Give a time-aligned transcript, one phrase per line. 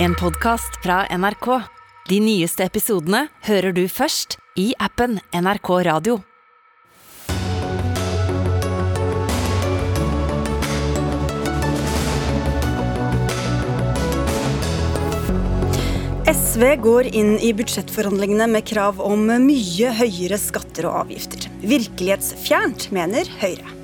[0.00, 1.46] En podkast fra NRK.
[2.06, 6.20] De nyeste episodene hører du først i appen NRK Radio.
[16.30, 21.50] SV går inn i budsjettforhandlingene med krav om mye høyere skatter og avgifter.
[21.66, 23.74] Virkelighetsfjernt, mener Høyre.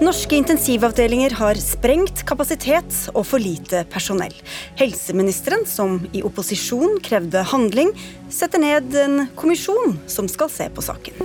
[0.00, 4.32] Norske intensivavdelinger har sprengt kapasitet og for lite personell.
[4.80, 7.92] Helseministeren, som i opposisjon krevde handling,
[8.32, 11.20] setter ned en kommisjon som skal se på saken.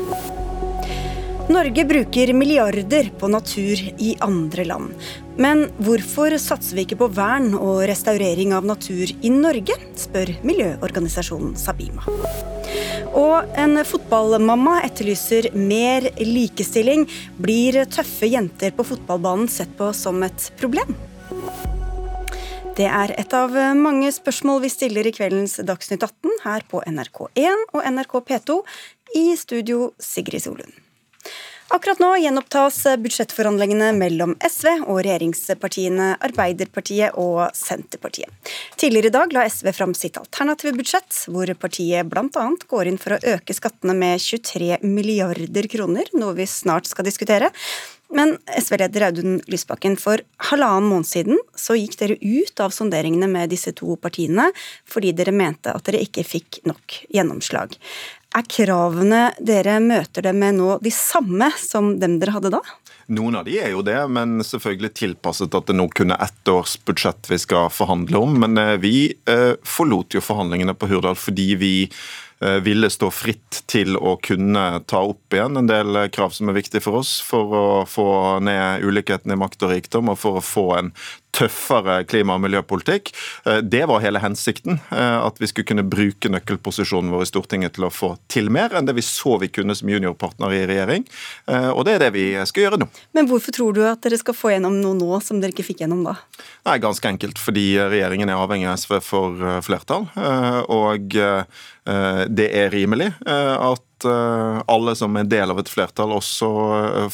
[1.48, 5.08] Norge bruker milliarder på natur i andre land.
[5.42, 11.58] Men hvorfor satser vi ikke på vern og restaurering av natur i Norge, spør miljøorganisasjonen
[11.60, 12.06] Sabima.
[13.16, 17.06] Og en fotballmamma etterlyser mer likestilling.
[17.40, 20.96] Blir tøffe jenter på fotballbanen sett på som et problem?
[22.76, 27.70] Det er et av mange spørsmål vi stiller i kveldens Dagsnytt 18 her på NRK1
[27.72, 28.60] og NRK P2.
[29.16, 30.85] I studio Sigrid Solund.
[31.74, 38.30] Akkurat nå gjenopptas budsjettforhandlingene mellom SV og regjeringspartiene Arbeiderpartiet og Senterpartiet.
[38.78, 42.46] Tidligere i dag la SV fram sitt alternative budsjett, hvor partiet bl.a.
[42.70, 47.50] går inn for å øke skattene med 23 milliarder kroner, noe vi snart skal diskutere.
[48.14, 50.22] Men SV-leder Audun Lysbakken, for
[50.52, 54.52] halvannen måned siden så gikk dere ut av sonderingene med disse to partiene
[54.86, 57.74] fordi dere mente at dere ikke fikk nok gjennomslag.
[58.36, 62.60] Er kravene dere møter dem med nå de samme som dem dere hadde da?
[63.16, 66.52] Noen av de er jo det, men selvfølgelig tilpasset at det nå kun er ett
[66.52, 68.36] års budsjett vi skal forhandle om.
[68.42, 68.96] Men eh, vi
[69.30, 74.66] eh, forlot jo forhandlingene på Hurdal fordi vi eh, ville stå fritt til å kunne
[74.90, 78.10] ta opp igjen en del krav som er viktige for oss for å få
[78.44, 80.92] ned ulikheten i makt og rikdom og for å få en
[81.36, 83.12] tøffere klima- og miljøpolitikk.
[83.46, 84.80] Eh, det var hele hensikten.
[84.92, 88.76] Eh, at vi skulle kunne bruke nøkkelposisjonen vår i Stortinget til å få til mer
[88.76, 91.06] enn det vi så vi kunne som juniorpartner i regjering.
[91.48, 92.90] Eh, og det er det vi skal gjøre nå.
[93.18, 95.84] Men hvorfor tror du at dere skal få gjennom noe nå som dere ikke fikk
[95.86, 96.18] gjennom da?
[96.66, 100.06] Nei, Ganske enkelt fordi regjeringen er avhengig av SV for flertall.
[100.70, 106.50] Og det er rimelig at alle som er del av et flertall, også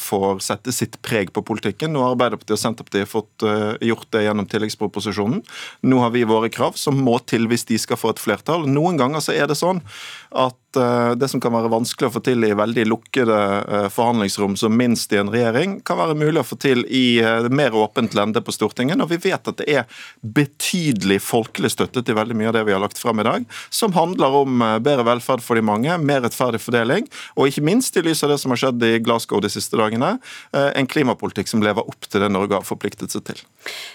[0.02, 1.92] får sette sitt preg på politikken.
[1.94, 3.46] Nå har Arbeiderpartiet og Senterpartiet fått
[3.84, 5.44] gjort det gjennom tilleggsproposisjonen.
[5.86, 8.66] Nå har vi våre krav, som må til hvis de skal få et flertall.
[8.66, 9.82] Noen ganger så er det sånn
[10.32, 14.56] at eh, det som kan være vanskelig å få til i veldig lukkede eh, forhandlingsrom,
[14.60, 18.16] som minst i en regjering, kan være mulig å få til i eh, mer åpent
[18.18, 19.00] lende på Stortinget.
[19.02, 22.76] Og vi vet at det er betydelig folkelig støtte til veldig mye av det vi
[22.76, 26.62] har lagt fram i dag, som handler om bedre velferd for de mange, mer rettferdig
[26.62, 29.78] fordeling, og ikke minst i lys av det som har skjedd i Glasgow de siste
[29.78, 30.14] dagene,
[30.52, 33.42] en klimapolitikk som lever opp til det Norge har forpliktet seg til.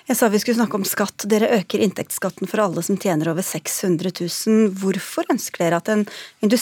[0.07, 1.25] Jeg sa vi skulle snakke om skatt.
[1.29, 4.69] Dere øker inntektsskatten for alle som tjener over 600 000.
[4.79, 6.05] Hvorfor ønsker dere at en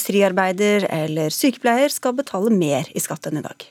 [0.06, 3.66] industriarbeider eller sykepleier skal betale mer i skatt enn i dag?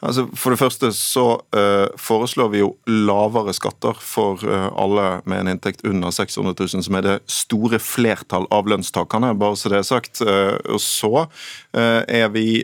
[0.00, 5.44] Altså, for det første så uh, foreslår vi jo lavere skatter for uh, alle med
[5.44, 9.80] en inntekt under 600 000, som er det store flertall av lønnstakerne, bare så det
[9.80, 10.22] er sagt.
[10.24, 11.26] Uh, og så
[11.72, 12.62] er vi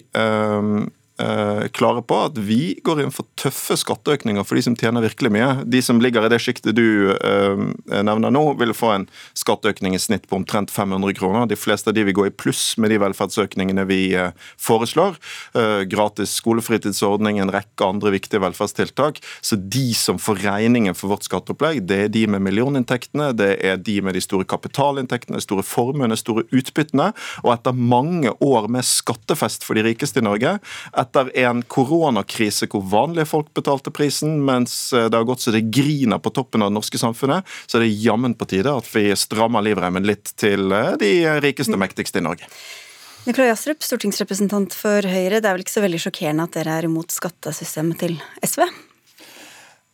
[1.17, 5.49] klare på at vi går inn for tøffe skatteøkninger for de som tjener virkelig mye.
[5.65, 9.07] De som ligger i det sjiktet du uh, nevner nå, vil få en
[9.39, 11.49] skatteøkning i snitt på omtrent 500 kroner.
[11.49, 15.17] De fleste av de vil gå i pluss med de velferdsøkningene vi uh, foreslår.
[15.89, 19.23] gratis skolefritidsordning, en rekke andre viktige velferdstiltak.
[19.41, 23.81] Så de som får regningen for vårt skatteopplegg, det er de med millioninntektene, det er
[23.81, 27.11] de med de store kapitalinntektene, store formuene, store utbyttene.
[27.45, 30.57] Og etter mange år med skattefest for de rikeste i Norge,
[30.93, 35.69] etter en koronakrise hvor vanlige folk betalte prisen, mens eh, det har gått så det
[35.71, 39.09] griner på toppen av det norske samfunnet, så er det jammen på tide at vi
[39.17, 41.13] strammer livremmen litt til eh, de
[41.45, 42.51] rikeste og mektigste i Norge.
[43.27, 45.41] Nikolai Astrup, stortingsrepresentant for Høyre.
[45.41, 48.63] Det er vel ikke så veldig sjokkerende at dere er imot skattesystemet til SV?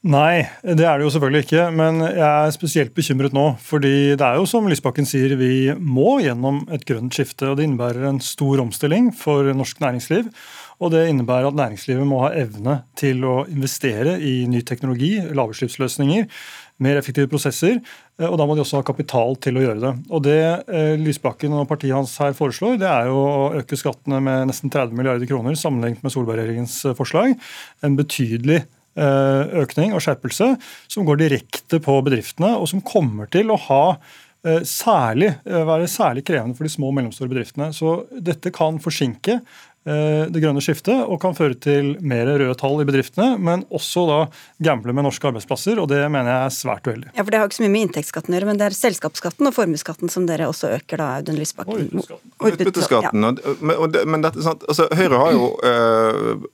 [0.03, 1.67] Nei, det er det jo selvfølgelig ikke.
[1.79, 3.53] Men jeg er spesielt bekymret nå.
[3.63, 7.47] fordi det er jo som Lysbakken sier, vi må gjennom et grønt skifte.
[7.47, 10.33] og Det innebærer en stor omstilling for norsk næringsliv.
[10.81, 16.29] Og det innebærer at næringslivet må ha evne til å investere i ny teknologi, lavutslippsløsninger,
[16.83, 17.79] mer effektive prosesser.
[18.19, 19.93] Eh, og da må de også ha kapital til å gjøre det.
[20.11, 24.23] Og Det eh, Lysbakken og partiet hans her foreslår, det er jo å øke skattene
[24.25, 27.37] med nesten 30 milliarder kroner sammenlignet med Solberg-regjeringens eh, forslag.
[27.85, 30.47] En betydelig økning og skjerpelse
[30.93, 33.85] som går direkte på bedriftene, og som kommer til å ha
[34.69, 37.71] særlig, være særlig krevende for de små og mellomstore bedriftene.
[37.73, 39.39] Så dette kan forsinke
[39.83, 44.19] det grønne skiftet og kan føre til mer røde tall i bedriftene, men også da
[44.63, 47.11] gamble med norske arbeidsplasser, og det mener jeg er svært uheldig.
[47.17, 49.51] Ja, for Det har ikke så mye med inntektsskatten å gjøre, men det er selskapsskatten
[49.51, 51.91] og formuesskatten som dere også øker, da, Audun Lysbakken.
[51.99, 53.27] Og utbytteskatten.
[53.27, 54.05] Ja.
[54.07, 54.63] Men, dette, sant?
[54.71, 56.47] Altså, Høyre har jo øh,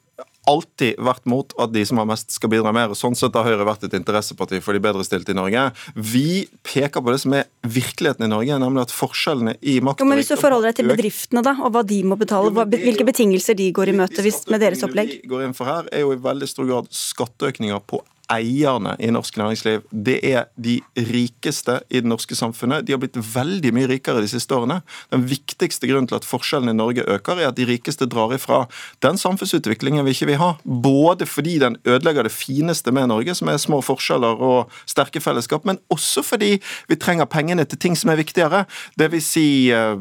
[0.49, 2.93] alltid vært mot at de som har mest, skal bidra mer.
[2.93, 5.69] og Sånn sett har Høyre vært et interesseparti for de bedrestilte i Norge.
[5.95, 10.09] Vi peker på det som er virkeligheten i Norge, nemlig at forskjellene i makt jo,
[10.09, 13.07] Men Hvis du forholder deg til bedriftene, da, og hva de må betale, jo, hvilke
[13.09, 15.19] betingelser de går i møte med deres opplegg?
[15.23, 18.03] Vi går inn for her, er jo i veldig stor grad skatteøkninger på
[18.33, 19.85] eierne i norsk næringsliv.
[19.91, 20.79] Det er de
[21.09, 22.85] rikeste i det norske samfunnet.
[22.87, 24.81] De har blitt veldig mye rikere de siste årene.
[25.13, 28.65] Den viktigste grunnen til at forskjellene i Norge øker, er at de rikeste drar ifra.
[29.05, 30.51] Den samfunnsutviklingen vil ikke vi ha.
[30.65, 35.65] Både fordi den ødelegger det fineste med Norge, som er små forskjeller og sterke fellesskap,
[35.65, 36.59] men også fordi
[36.89, 38.65] vi trenger pengene til ting som er viktigere.
[38.99, 39.97] Det vil si øh,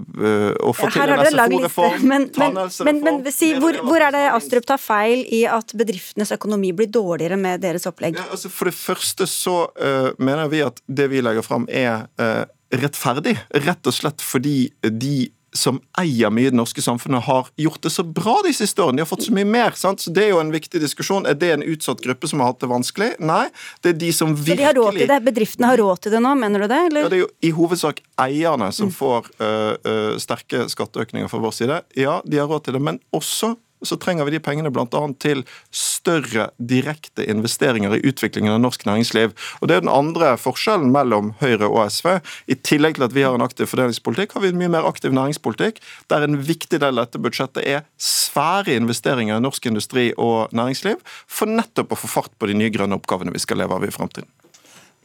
[0.59, 4.67] å få til en SFO-reform, tannhelsereform Men, men, men si, hvor, hvor er det Astrup
[4.67, 8.16] tar feil i at bedriftenes økonomi blir dårligere med deres opplegg?
[8.17, 12.07] Ja, altså for det første så uh, mener vi at det vi legger fram er
[12.21, 13.37] uh, rettferdig.
[13.67, 17.91] Rett og slett fordi de som eier mye i det norske samfunnet, har gjort det
[17.93, 18.99] så bra de siste årene.
[18.99, 19.75] De har fått så mye mer.
[19.79, 20.03] sant?
[20.03, 21.25] Så Det er jo en viktig diskusjon.
[21.25, 23.09] Er det en utsatt gruppe som har hatt det vanskelig?
[23.19, 23.47] Nei.
[23.81, 25.19] Det er de som virkelig Så de har råd til det?
[25.23, 26.81] Bedriftene har råd til det nå, mener du det?
[26.91, 27.01] Eller?
[27.01, 28.97] Ja, Det er jo i hovedsak eierne som mm.
[28.99, 31.81] får uh, uh, sterke skatteøkninger fra vår side.
[31.95, 35.01] Ja, de har råd til det, men også så trenger vi de pengene bl.a.
[35.21, 35.43] til
[35.73, 39.35] større direkte investeringer i utviklingen av norsk næringsliv.
[39.61, 42.17] Og Det er den andre forskjellen mellom Høyre og SV.
[42.47, 45.13] I tillegg til at vi har en aktiv fordelingspolitikk, har vi en mye mer aktiv
[45.13, 50.53] næringspolitikk, der en viktig del av dette budsjettet er svære investeringer i norsk industri og
[50.55, 53.85] næringsliv, for nettopp å få fart på de nye grønne oppgavene vi skal leve av
[53.85, 54.29] i fremtiden.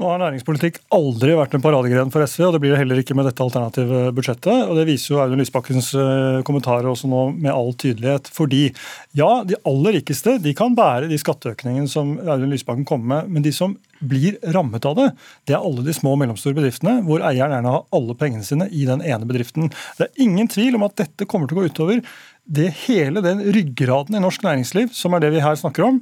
[0.00, 3.14] Nå har næringspolitikk aldri vært en paradegren for SV, og det blir det heller ikke
[3.14, 4.64] med dette alternative budsjettet.
[4.64, 8.30] og Det viser jo Audun Lysbakkens eh, kommentarer også nå med all tydelighet.
[8.32, 8.62] Fordi
[9.18, 13.44] ja, de aller rikeste de kan bære de skatteøkningene som Audun Lysbakken kommer med, men
[13.44, 15.08] de som blir rammet av det,
[15.46, 18.72] det er alle de små og mellomstore bedriftene, hvor eieren gjerne har alle pengene sine
[18.72, 19.70] i den ene bedriften.
[20.00, 22.02] Det er ingen tvil om at dette kommer til å gå utover
[22.42, 26.00] det hele den ryggraden i norsk næringsliv, som er det vi her snakker om.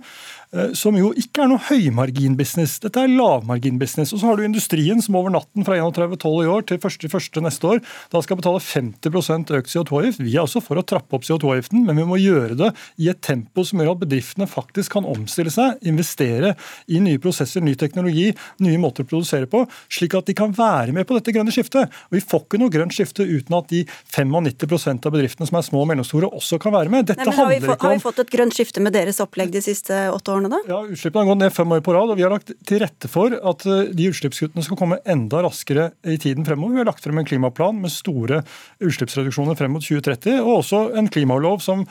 [0.50, 2.80] Eh, som jo ikke er noe høymarginbusiness.
[2.82, 4.10] Dette er lavmarginbusiness.
[4.16, 7.38] Og så har du industrien som over natten fra 31.12 i år til 1.1.
[7.44, 10.22] neste år da skal betale 50% økt CO2-avgift.
[10.24, 13.20] Vi er også for å trappe opp CO2-avgiften, men vi må gjøre det i et
[13.22, 16.56] tempo som gjør at bedriftene faktisk kan omstille seg, investere
[16.90, 18.32] i nye prosesser, ny teknologi,
[18.64, 19.62] nye måter å produsere på,
[19.92, 21.94] slik at de kan være med på dette grønne skiftet.
[22.10, 25.68] Og Vi får ikke noe grønt skifte uten at de 95% av bedriftene som er
[25.68, 27.06] små og mellomstore, også kan være med.
[27.12, 29.62] Dette Nei, har, vi fått, har vi fått et grønt skifte med deres opplegg de
[29.62, 30.39] siste åtte årene?
[30.40, 30.50] Årene?
[30.50, 30.60] da?
[30.68, 33.10] Ja, Utslippene har gått ned fem år på rad, og vi har lagt til rette
[33.10, 36.74] for at eh, de utslippskuttene skal komme enda raskere i tiden fremover.
[36.74, 38.42] Vi har lagt frem en klimaplan med store
[38.80, 41.84] utslippsreduksjoner frem mot 2030, og også en klimalov som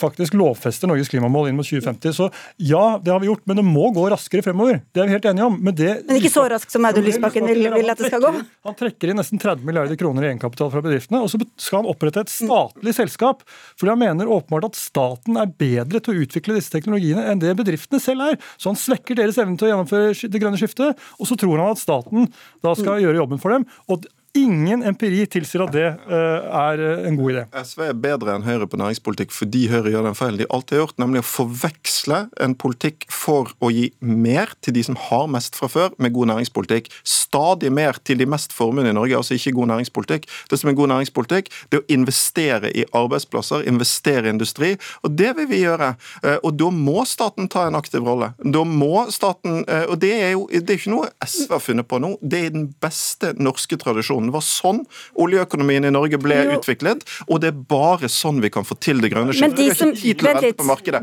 [0.00, 2.14] faktisk lovfester Norges klimamål inn mot 2050.
[2.16, 4.80] Så ja, det har vi gjort, men det må gå raskere fremover.
[4.92, 5.58] Det er vi helt enige om.
[5.62, 8.32] Men, det, men ikke så raskt som Audun Lysbakken vil, vil at det skal gå?
[8.66, 11.90] Han trekker inn nesten 30 milliarder kroner i egenkapital fra bedriftene, og så skal han
[11.92, 13.46] opprette et statlig selskap.
[13.78, 17.54] Fordi han mener åpenbart at staten er bedre til å utvikle disse teknologiene enn det
[17.58, 18.40] bedriftene selv er.
[18.58, 21.76] Så han svekker deres evne til å gjennomføre det grønne skiftet, og så tror han
[21.76, 22.30] at staten
[22.64, 23.68] da skal gjøre jobben for dem.
[23.86, 24.06] Og
[24.36, 27.44] Ingen empiri tilsier at det uh, er eh, en god idé.
[27.56, 30.82] SV er bedre enn Høyre på næringspolitikk fordi Høyre gjør den feilen de alltid har
[30.84, 35.56] gjort, nemlig å forveksle en politikk for å gi mer til de som har mest
[35.56, 36.90] fra før, med god næringspolitikk.
[37.06, 40.28] Stadig mer til de mest formuende i Norge, altså ikke god næringspolitikk.
[40.50, 45.16] Det som er god næringspolitikk, det er å investere i arbeidsplasser, investere i industri, og
[45.16, 45.94] det vil vi gjøre.
[46.20, 48.32] Uh, og da må staten ta en aktiv rolle.
[48.44, 51.98] Da må staten, Og det er jo det er ikke noe SV har funnet på
[52.02, 54.82] nå, det er den beste norske tradisjonen det var sånn
[55.22, 56.58] oljeøkonomien i Norge ble jo.
[56.58, 59.56] utviklet, og det er bare sånn vi kan få til det grønne skiftet.
[59.56, 59.92] Men de, som,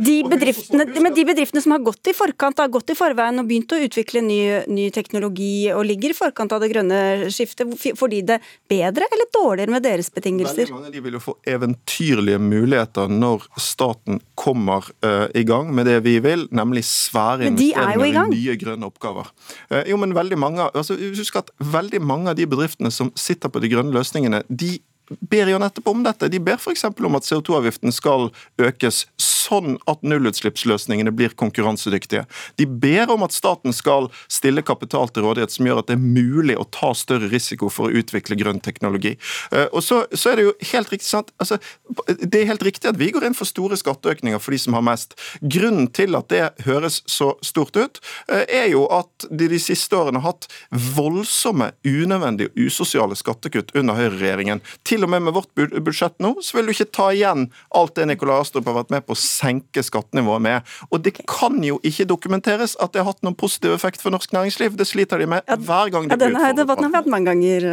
[0.03, 3.49] de bedriftene, men de bedriftene som har gått i forkant, har gått i forveien og
[3.49, 4.39] begynt å utvikle ny,
[4.71, 6.99] ny teknologi og ligger i forkant av det grønne
[7.33, 8.39] skiftet, får de det
[8.71, 10.65] bedre eller dårligere med deres betingelser?
[10.65, 15.87] Veldig mange de vil jo få eventyrlige muligheter når staten kommer uh, i gang med
[15.87, 19.29] det vi vil, nemlig svære investeringer i, i nye grønne oppgaver.
[19.71, 23.51] Uh, jo, men veldig mange, altså, Husk at veldig mange av de bedriftene som sitter
[23.53, 24.75] på de grønne løsningene, de
[25.09, 26.29] ber jo nettopp om dette.
[26.31, 26.85] De ber f.eks.
[26.85, 28.29] om at CO2-avgiften skal
[28.61, 32.25] økes sånn at nullutslippsløsningene blir konkurransedyktige.
[32.59, 36.03] De ber om at staten skal stille kapital til rådighet som gjør at det er
[36.03, 39.15] mulig å ta større risiko for å utvikle grønn teknologi.
[39.51, 41.59] Eh, og så, så er Det jo helt riktig sant, altså,
[42.07, 44.83] det er helt riktig at vi går inn for store skatteøkninger for de som har
[44.85, 45.15] mest.
[45.41, 49.95] Grunnen til at det høres så stort ut, eh, er jo at de de siste
[49.95, 50.47] årene har hatt
[50.95, 55.49] voldsomme, unødvendige og usosiale skattekutt under høyreregjeringen til og med med vårt
[55.83, 57.47] budsjett nå, så vil du ikke ta igjen
[57.77, 60.73] alt det Nikolai Astrup har vært med på å senke skattenivået med.
[60.91, 64.35] Og det kan jo ikke dokumenteres at det har hatt noen positiv effekt for norsk
[64.35, 64.77] næringsliv.
[64.77, 66.39] Det sliter de med hver gang de ja, blir utfordret.
[66.39, 67.69] Denne debatten har vi hatt mange ganger.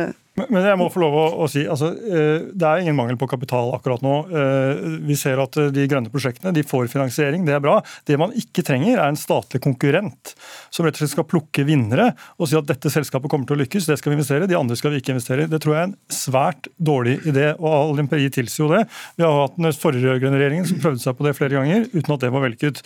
[0.48, 3.28] Men jeg må få lov å, å si, altså, eh, Det er ingen mangel på
[3.30, 4.14] kapital akkurat nå.
[4.30, 7.78] Eh, vi ser at eh, de grønne prosjektene de får finansiering, det er bra.
[8.08, 10.34] Det man ikke trenger, er en statlig konkurrent
[10.70, 13.62] som rett og slett skal plukke vinnere og si at dette selskapet kommer til å
[13.62, 15.48] lykkes, det skal vi investere de andre skal vi ikke investere.
[15.50, 18.84] Det tror jeg er en svært dårlig idé, og all empiri tilsier jo det.
[19.18, 22.14] Vi har hatt den forrige rød-grønne regjeringen som prøvde seg på det flere ganger uten
[22.16, 22.84] at det var vellykket.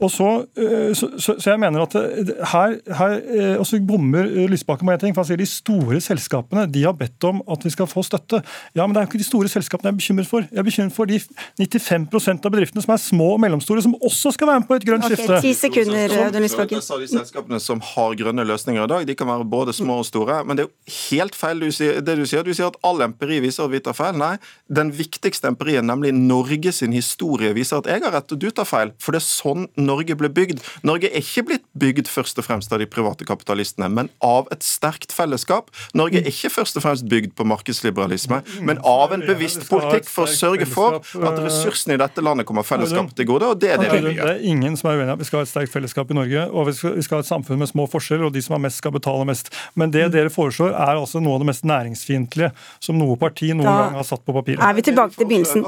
[0.00, 0.28] Og så,
[0.58, 4.94] eh, så, så, så, jeg mener at eh, her, her eh, også bommer Lysbakken på
[4.94, 5.14] én ting.
[5.14, 8.42] for han sier De store selskapene de har bedt om at vi skal få støtte.
[8.74, 10.46] Ja, men Det er jo ikke de store selskapene jeg er bekymret for.
[10.50, 14.34] Jeg er bekymret for de 95% av bedriftene som er små og mellomstore, som også
[14.34, 15.40] skal være med på et grønt okay, skifte.
[15.44, 16.82] Ti sekunder, Audun Lysbakken.
[17.06, 20.42] De selskapene som har grønne løsninger i dag, de kan være både små og store.
[20.44, 22.42] Men det er jo helt feil du sier, det du sier.
[22.46, 24.18] Du sier at all empiri viser at vi tar feil.
[24.18, 24.34] Nei,
[24.72, 28.66] den viktigste empirien, nemlig Norge sin historie, viser at jeg har rett og du tar
[28.68, 28.94] feil.
[29.02, 30.62] For det er sånn Norge ble bygd.
[30.86, 34.64] Norge er ikke blitt bygd først og fremst av de private kapitalistene, men av et
[34.64, 35.70] sterkt fellesskap.
[35.96, 40.26] Norge er ikke først og fremst bygd på markedsliberalisme, men av en bevisst politikk for
[40.26, 43.82] å sørge for at ressursene i dette landet kommer fellesskapet til gode, og det er
[43.82, 44.32] det vi gjør.
[44.32, 46.18] Det er ingen som er uenig i at vi skal ha et sterkt fellesskap i
[46.18, 48.80] Norge, og vi skal, ha et samfunn med små forskjeller, og de som har mest,
[48.82, 49.52] skal betale mest.
[49.78, 52.52] Men det dere foreslår, er altså noe av det mest næringsfiendtlige
[52.82, 54.62] som noe parti noen da gang har satt på papiret.
[54.62, 55.66] Er vi tilbake til begynnelsen?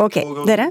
[0.00, 0.70] Ok, dere?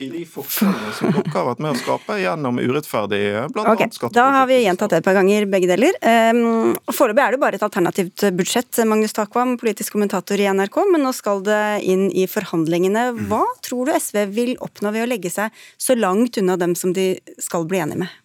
[0.00, 3.20] I de forskjellene som dere har vært med å skape gjennom urettferdig
[3.52, 4.14] blant okay, skatt.
[4.16, 5.98] Da har vi gjentatt det et par ganger, begge deler.
[6.00, 11.04] Um, Foreløpig er det bare et alternativt budsjett, Magnus Takvam, politisk kommentator i NRK, men
[11.04, 13.10] nå skal det inn i forhandlingene.
[13.12, 13.26] Mm.
[13.28, 16.96] Hva tror du SV vil oppnå ved å legge seg så langt unna dem som
[16.96, 18.16] de skal bli enige med?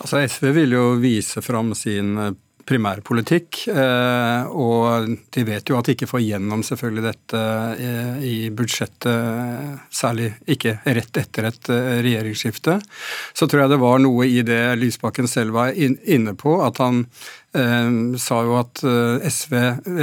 [0.00, 2.16] Altså SV vil jo vise fram sin
[2.68, 3.60] primærpolitikk.
[3.68, 7.42] Eh, og de vet jo at de ikke får gjennom selvfølgelig dette
[7.76, 12.78] eh, i budsjettet, særlig ikke rett etter et eh, regjeringsskifte.
[13.36, 17.04] Så tror jeg det var noe i det Lysbakken selv var inne på, at han
[18.18, 19.54] sa jo at eh, SV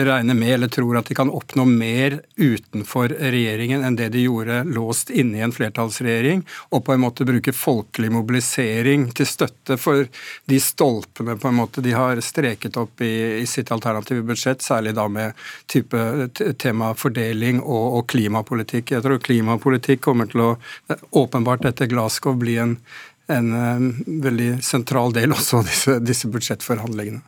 [0.08, 4.62] regner med eller tror at de kan oppnå mer utenfor regjeringen enn det de gjorde
[4.72, 10.08] låst inne i en flertallsregjering, og på en måte bruke folkelig mobilisering til støtte for
[10.48, 13.12] de stolpene på en måte de har streket opp i,
[13.44, 15.36] i sitt alternative budsjett, særlig da med
[15.72, 16.30] type
[16.62, 18.96] tema fordeling og, og klimapolitikk.
[18.96, 20.52] Jeg tror klimapolitikk kommer til å
[21.20, 22.78] åpenbart etter Glasgow bli en
[23.32, 27.24] en eh, veldig sentral del også av disse, disse budsjettforhandlingene.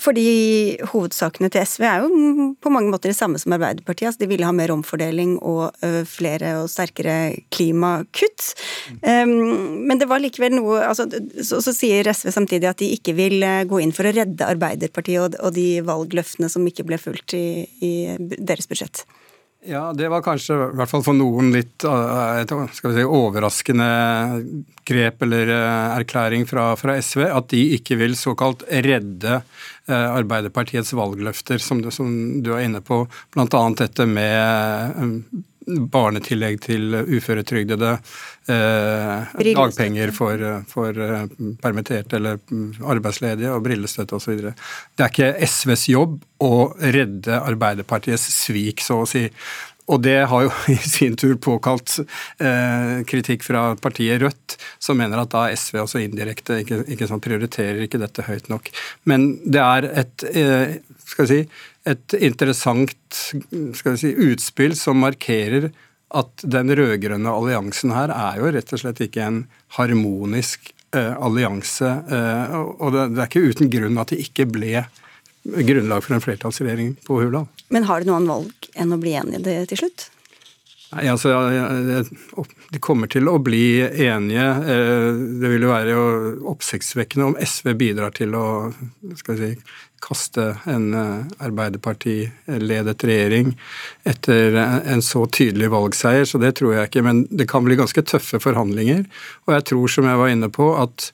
[0.00, 4.08] Fordi hovedsakene til SV er jo på mange måter de samme som Arbeiderpartiet.
[4.08, 5.76] Altså de ville ha mer omfordeling og
[6.08, 8.46] flere og sterkere klimakutt.
[9.04, 11.04] Men det var likevel noe altså,
[11.44, 15.20] så, så, sier SV samtidig at de ikke vil gå inn for å redde Arbeiderpartiet
[15.20, 17.94] og, og de valgløftene som ikke ble fulgt i, i
[18.38, 19.04] deres budsjett.
[19.62, 23.88] Ja, det var kanskje, i hvert fall for noen, litt eh, si, overraskende
[24.88, 27.26] grep eller eh, erklæring fra, fra SV.
[27.28, 32.08] At de ikke vil såkalt redde eh, Arbeiderpartiets valgløfter, som du, som
[32.40, 33.02] du er inne på.
[33.36, 33.62] Bl.a.
[33.82, 35.44] dette med
[35.92, 37.92] barnetillegg til uføretrygdede,
[38.50, 41.24] eh, dagpenger for, for eh,
[41.62, 42.40] permitterte eller
[42.94, 44.44] arbeidsledige og brillestøtte osv.
[44.50, 49.26] Det er ikke SVs jobb å redde Arbeiderpartiets svik, så å si.
[49.90, 55.22] Og det har jo i sin tur påkalt eh, kritikk fra partiet Rødt, som mener
[55.22, 58.70] at da SV også indirekte ikke, ikke sånn, prioriterer ikke dette høyt nok.
[59.10, 60.78] Men det er et, eh,
[61.10, 61.42] skal vi si,
[61.88, 65.70] et interessant si, utspill som markerer
[66.10, 69.40] at den rød-grønne alliansen her er jo rett og slett ikke en
[69.78, 71.90] harmonisk eh, allianse.
[72.10, 74.84] Eh, og det, det er ikke uten grunn at det ikke ble
[75.44, 77.46] grunnlag for en flertallsregjering på Hurdal.
[77.72, 80.10] Men har det noen valg enn å bli enige til slutt?
[80.90, 81.36] Nei, altså,
[82.74, 84.46] De kommer til å bli enige.
[84.74, 86.00] Eh, det vil jo være
[86.50, 88.46] oppsiktsvekkende om SV bidrar til å
[89.20, 89.52] skal si,
[90.04, 93.52] kaste en eh, Arbeiderparti-ledet regjering
[94.08, 97.04] etter en så tydelig valgseier, så det tror jeg ikke.
[97.06, 99.04] Men det kan bli ganske tøffe forhandlinger.
[99.46, 101.10] Og jeg tror, som jeg var inne på, at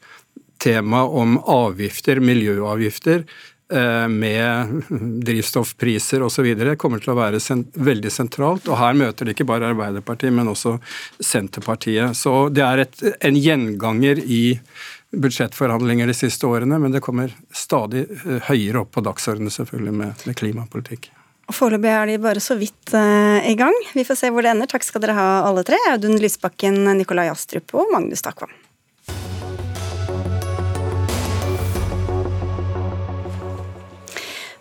[0.62, 3.26] temaet om avgifter, miljøavgifter,
[3.72, 4.82] Eh, med
[5.26, 6.46] drivstoffpriser osv.
[6.78, 8.68] kommer til å være sent veldig sentralt.
[8.70, 10.76] Og her møter det ikke bare Arbeiderpartiet, men også
[11.18, 12.14] Senterpartiet.
[12.14, 14.60] Så det er et, en gjenganger i
[15.14, 20.26] budsjettforhandlinger de siste årene, men det kommer stadig eh, høyere opp på dagsordenen selvfølgelig med,
[20.26, 21.10] med klimapolitikk.
[21.54, 23.74] Foreløpig er de bare så vidt uh, i gang.
[23.94, 24.66] Vi får se hvor det ender.
[24.66, 25.78] Takk skal dere ha alle tre.
[25.92, 28.50] Audun Lysbakken, Nikolai Astrup og Magnus Takvam.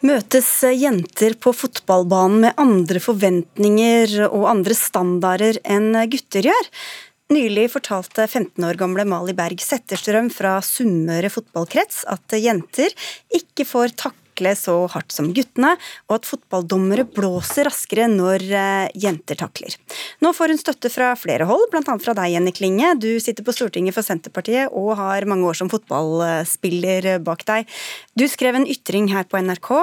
[0.05, 6.69] Møtes jenter på fotballbanen med andre forventninger og andre standarder enn gutter gjør?
[7.33, 12.93] Nylig fortalte 15 år gamle Mali Berg Setterstrøm fra Sunnmøre fotballkrets at jenter
[13.33, 15.71] ikke får takle så hardt som guttene,
[16.05, 19.73] og at fotballdommere blåser raskere når eh, jenter takler.
[20.21, 21.97] Nå får hun støtte fra flere hold, bl.a.
[21.97, 22.93] fra deg, Jenny Klinge.
[23.01, 27.65] Du sitter på Stortinget for Senterpartiet og har mange år som fotballspiller bak deg.
[28.13, 29.73] Du skrev en ytring her på NRK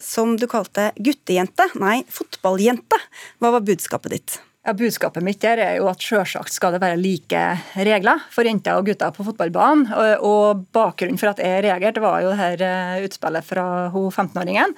[0.00, 2.96] som du kalte guttejente, nei, fotballjente.
[3.42, 4.44] Hva var budskapet ditt?
[4.68, 7.40] Ja, Budskapet mitt der er jo at selvsagt skal det være like
[7.88, 9.86] regler for jenter og gutter på fotballbanen.
[10.20, 14.74] Og Bakgrunnen for at jeg reagerte, var jo det her eh, utspillet fra 15-åringen.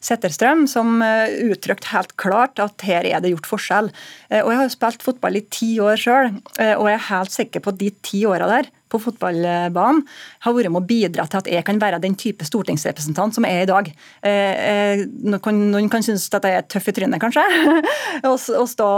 [0.00, 3.92] Setterstrøm, som eh, uttrykte helt klart at her er det gjort forskjell.
[4.30, 7.36] Eh, og Jeg har jo spilt fotball i ti år sjøl, og jeg er helt
[7.36, 10.02] sikker på at de ti åra der på fotballbanen
[10.46, 13.60] har vært med å bidra til at jeg kan være den type stortingsrepresentant som jeg
[13.60, 13.90] er i dag.
[14.24, 17.44] Eh, eh, noen kan synes at jeg er tøff i trynet, kanskje,
[18.30, 18.90] og stå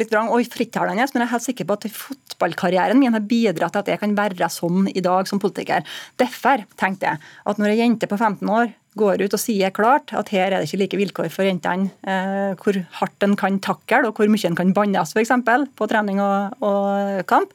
[0.00, 3.76] litt vrang og frittalende, men jeg er helt sikker på at fotballkarrieren min har bidratt
[3.76, 5.84] til at jeg kan være sånn i dag som politiker.
[6.20, 10.12] Derfor tenkte jeg at når ei jente på 15 år går ut og sier klart
[10.16, 11.90] at her er det ikke like vilkår for jentene.
[12.06, 15.34] Eh, hvor hardt en kan takle og hvor mye en kan bannes f.eks.
[15.74, 17.54] på trening og, og kamp,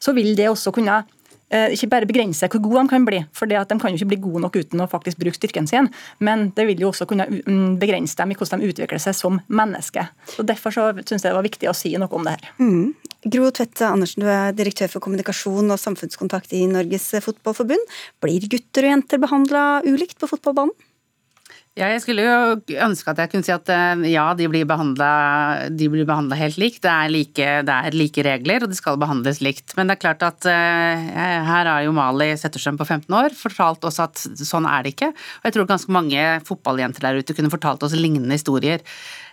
[0.00, 1.02] så vil det også kunne
[1.48, 4.42] ikke bare begrense hvor gode de kan bli, for de kan jo ikke bli gode
[4.44, 5.88] nok uten å faktisk bruke styrken sin,
[6.20, 9.40] men det vil jo også kunne mm, begrense dem i hvordan de utvikler seg som
[9.48, 10.04] menneske.
[10.34, 12.50] Så Derfor så syns jeg det var viktig å si noe om det her.
[12.60, 12.92] Mm.
[13.28, 17.96] Gro Tvedte Andersen, du er direktør for kommunikasjon og samfunnskontakt i Norges Fotballforbund.
[18.22, 20.76] Blir gutter og jenter behandla ulikt på fotballbanen?
[21.78, 26.38] Ja, jeg skulle jo ønske at jeg kunne si at eh, ja, de blir behandla
[26.40, 26.80] helt likt.
[26.82, 29.76] Det er, like, det er, like, regler, og de skal behandles likt.
[29.78, 33.86] Men det er klart at eh, her har jo Mali Setterstrøm på 15 år fortalt
[33.86, 35.12] oss at sånn er det ikke.
[35.14, 38.82] Og jeg tror ganske mange fotballjenter der ute kunne fortalt oss lignende historier.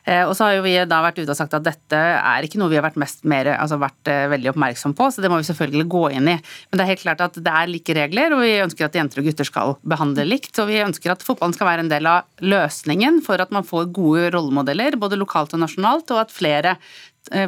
[0.06, 2.60] Eh, og så har jo vi da vært ute og sagt at dette er ikke
[2.62, 5.40] noe vi har vært, mest mer, altså vært eh, veldig oppmerksom på, så det må
[5.42, 6.36] vi selvfølgelig gå inn i.
[6.70, 9.22] Men det er helt klart at det er like regler, og vi ønsker at jenter
[9.22, 10.54] og gutter skal behandle likt.
[10.62, 13.90] Og vi ønsker at fotballen skal være en del av løsningen for at man får
[13.96, 16.78] gode rollemodeller, både lokalt og nasjonalt, og at flere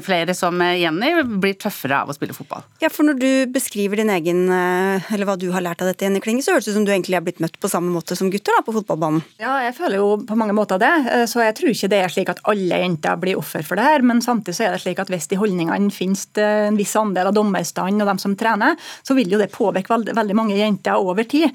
[0.04, 2.64] flere som eh, Jenny blir tøffere av å spille fotball.
[2.82, 6.06] Ja, for Når du beskriver din egen, eh, eller hva du har lært av dette,
[6.06, 8.18] Jenny Klinge, så høres det ut som du egentlig har blitt møtt på samme måte
[8.18, 9.24] som gutter da, på fotballbanen?
[9.42, 10.92] Ja, jeg føler jo på mange måter det.
[11.30, 14.06] Så jeg tror ikke det er slik at alle jenter blir offer for det her.
[14.06, 17.36] Men samtidig så er det slik at hvis de holdningene finnes en viss andel av
[17.38, 21.28] dommerstanden og dem som trener, så vil jo det påvirke veldig, veldig mange jenter over
[21.28, 21.54] tid.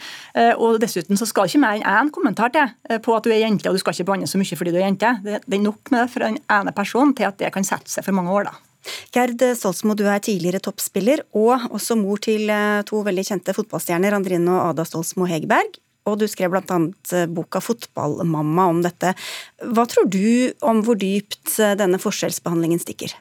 [0.63, 3.71] Og dessuten så skal ikke mer enn én kommentar til på at du er jente
[3.71, 5.13] og du skal ikke banne så mye fordi du er jente.
[5.25, 8.07] Det er nok med det for den ene personen til at det kan sette seg
[8.07, 8.51] for for mange år.
[8.51, 8.59] da.
[9.15, 14.17] Gerd Stolsmo, du er tidligere toppspiller og også mor til eh, to veldig kjente fotballstjerner,
[14.17, 15.79] Andrine og Ada Stolsmo Hegerberg.
[16.11, 16.79] Og du skrev bl.a.
[17.15, 19.15] Eh, boka 'Fotballmamma' om dette.
[19.63, 23.15] Hva tror du om hvor dypt eh, denne forskjellsbehandlingen stikker?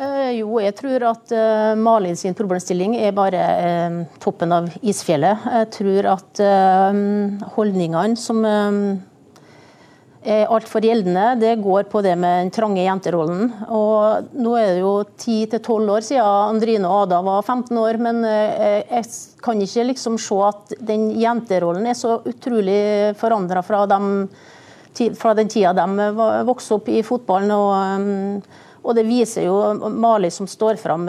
[0.00, 1.32] Jo, jeg tror at
[1.76, 3.42] Malin sin problemstilling er bare
[4.22, 5.42] toppen av isfjellet.
[5.58, 6.40] Jeg tror at
[7.58, 8.40] holdningene som
[10.22, 11.40] er altfor gjeldende.
[11.40, 13.48] Det går på det med den trange jenterollen.
[13.72, 18.24] Og nå er det jo 10-12 år siden Andrine og Ada var 15 år, men
[18.28, 19.08] eh, jeg
[19.44, 25.72] kan ikke liksom se at den jenterollen er så utrolig forandra fra, fra, den tida
[25.76, 26.10] de
[26.48, 27.54] vokste opp i fotballen.
[27.56, 29.56] og eh, og Det viser jo
[29.92, 31.04] Mali som står fram,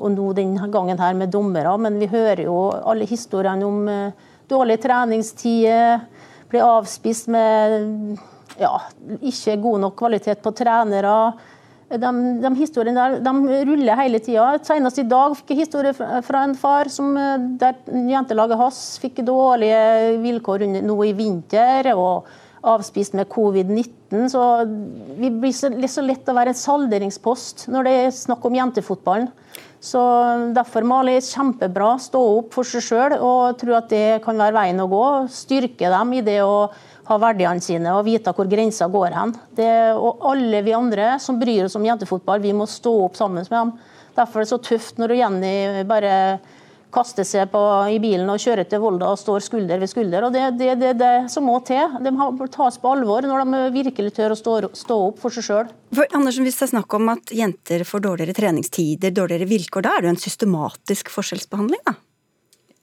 [0.00, 1.76] og nå den gangen her med dommere.
[1.76, 6.00] Men vi hører jo alle historiene om eh, dårlige treningstider,
[6.50, 8.16] blir avspist med
[8.60, 8.74] ja,
[9.20, 11.14] ikke god nok kvalitet på trenere.
[11.90, 14.52] De, de historiene der de ruller hele tida.
[14.62, 17.16] Senest i dag fikk jeg historie fra en far som,
[17.58, 17.80] der
[18.12, 21.90] jentelaget hans fikk dårlige vilkår nå i vinter.
[21.96, 24.28] og avspist med covid-19.
[24.28, 24.42] Så
[25.16, 29.30] vi blir så, så lett å være en salderingspost når det er snakk om jentefotballen.
[29.80, 30.00] Så
[30.52, 31.94] Derfor Mali kjempebra.
[32.02, 35.04] Stå opp for seg sjøl og tro at det kan være veien å gå.
[35.32, 36.68] Styrke dem i det å
[37.10, 39.34] ha verdiene sine og vite hvor grensa går hen.
[39.58, 43.42] Det, og alle vi andre som bryr oss om jentefotball, vi må stå opp sammen
[43.42, 43.74] med dem.
[44.16, 45.54] Derfor er det så tøft når Jenny
[45.88, 46.14] bare
[46.90, 50.26] kaster seg på, i bilen og kjører til Volda og står skulder ved skulder.
[50.26, 51.98] og Det er det, det, det, som må til.
[52.02, 55.46] De må tas på alvor når de virkelig tør å stå, stå opp for seg
[55.46, 55.72] sjøl.
[56.10, 60.02] Andersen, hvis det er snakk om at jenter får dårligere treningstider, dårligere vilkår, da er
[60.02, 61.84] det jo en systematisk forskjellsbehandling?
[61.86, 61.96] da?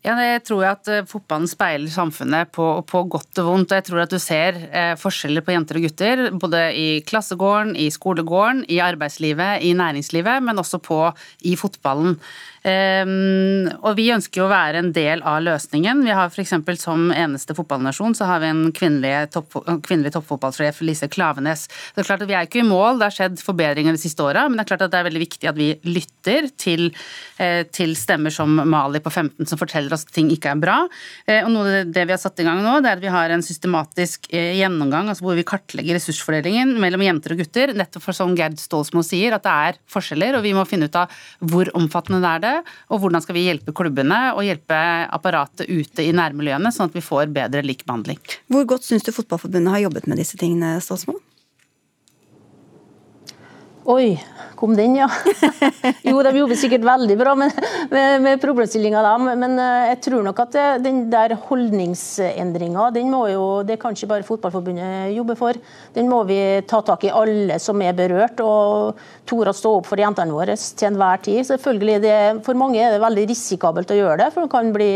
[0.06, 3.72] Ja, jeg tror at eh, fotballen speiler samfunnet på, på, godt og vondt.
[3.72, 7.74] og Jeg tror at du ser eh, forskjeller på jenter og gutter, både i klassegården,
[7.76, 11.02] i skolegården, i arbeidslivet, i næringslivet, men også på
[11.50, 12.20] i fotballen.
[12.66, 16.02] Um, og vi ønsker jo å være en del av løsningen.
[16.06, 16.56] Vi har f.eks.
[16.82, 21.68] som eneste fotballnasjon så har vi en kvinnelig, topp, kvinnelig toppfotballsjef, Lise Klavenes.
[21.94, 24.26] Det er klart at Vi er ikke i mål, det har skjedd forbedringer de siste
[24.26, 26.90] åra, men det er klart at det er veldig viktig at vi lytter til,
[27.40, 30.78] eh, til, stemmer som Mali på 15 som forteller oss at ting ikke er bra.
[31.28, 33.14] Eh, og noe av det vi har satt i gang nå, det er at vi
[33.14, 38.04] har en systematisk eh, gjennomgang altså hvor vi kartlegger ressursfordelingen mellom jenter og gutter, nettopp
[38.10, 41.14] for som Gerd Stolsmo sier, at det er forskjeller, og vi må finne ut av
[41.40, 44.78] hvor omfattende det er det og hvordan skal vi hjelpe klubbene og hjelpe
[45.14, 48.20] apparatet ute i nærmiljøene, sånn at vi får bedre likbehandling.
[48.52, 51.20] Hvor godt syns du Fotballforbundet har jobbet med disse tingene, Ståsmo?
[53.88, 54.18] Oi,
[54.60, 55.06] kom den, ja.
[56.04, 57.56] jo, de jobber sikkert veldig bra med,
[57.88, 63.22] med, med problemstillinga, da, Men eh, jeg tror nok at den der holdningsendringa, den må
[63.32, 65.56] jo Det kan ikke bare Fotballforbundet jobbe for.
[65.96, 68.44] Den må vi ta tak i, alle som er berørt.
[68.44, 71.46] Og tore å stå opp for jentene våre til enhver tid.
[71.48, 74.92] Selvfølgelig, det, For mange er det veldig risikabelt å gjøre det, for det kan bli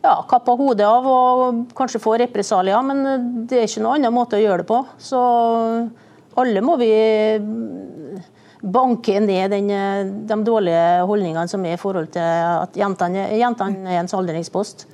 [0.00, 2.80] ja, kappa hodet av og kanskje få represalier.
[2.80, 4.80] Men det er ikke noen annen måte å gjøre det på.
[4.96, 5.20] Så
[6.40, 6.90] alle må vi
[8.66, 9.68] banke ned den,
[10.26, 14.88] de dårlige holdningene som er i forhold til at jentene, jentene er en salderingspost.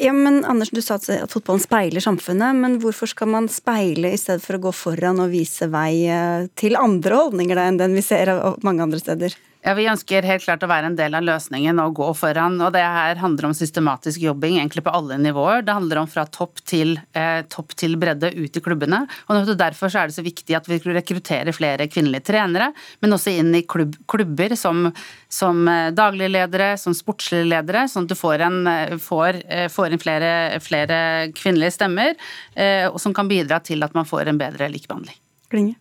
[0.00, 4.20] Ja, men Anders, Du sa at fotballen speiler samfunnet, men hvorfor skal man speile i
[4.20, 7.98] stedet for å gå foran og vise vei eh, til andre holdninger da, enn den
[7.98, 8.32] vi ser
[8.64, 9.36] mange andre steder?
[9.62, 12.60] Ja, Vi ønsker helt klart å være en del av løsningen og gå foran.
[12.60, 15.64] og Det her handler om systematisk jobbing egentlig på alle nivåer.
[15.64, 19.06] Det handler om fra topp til, eh, topp til bredde ut i klubbene.
[19.28, 23.54] og Derfor er det så viktig at vi rekrutterer flere kvinnelige trenere, men også inn
[23.54, 24.92] i klubb, klubber som,
[25.28, 29.92] som daglige dagligledere, som sportslige ledere, sånn at du får, en, eh, får, eh, får
[29.92, 32.14] inn flere, flere, kvinnelige stemmer,
[32.56, 35.16] eh, og som kan bidra til at man får en bedre likebehandling.
[35.50, 35.76] Klinge.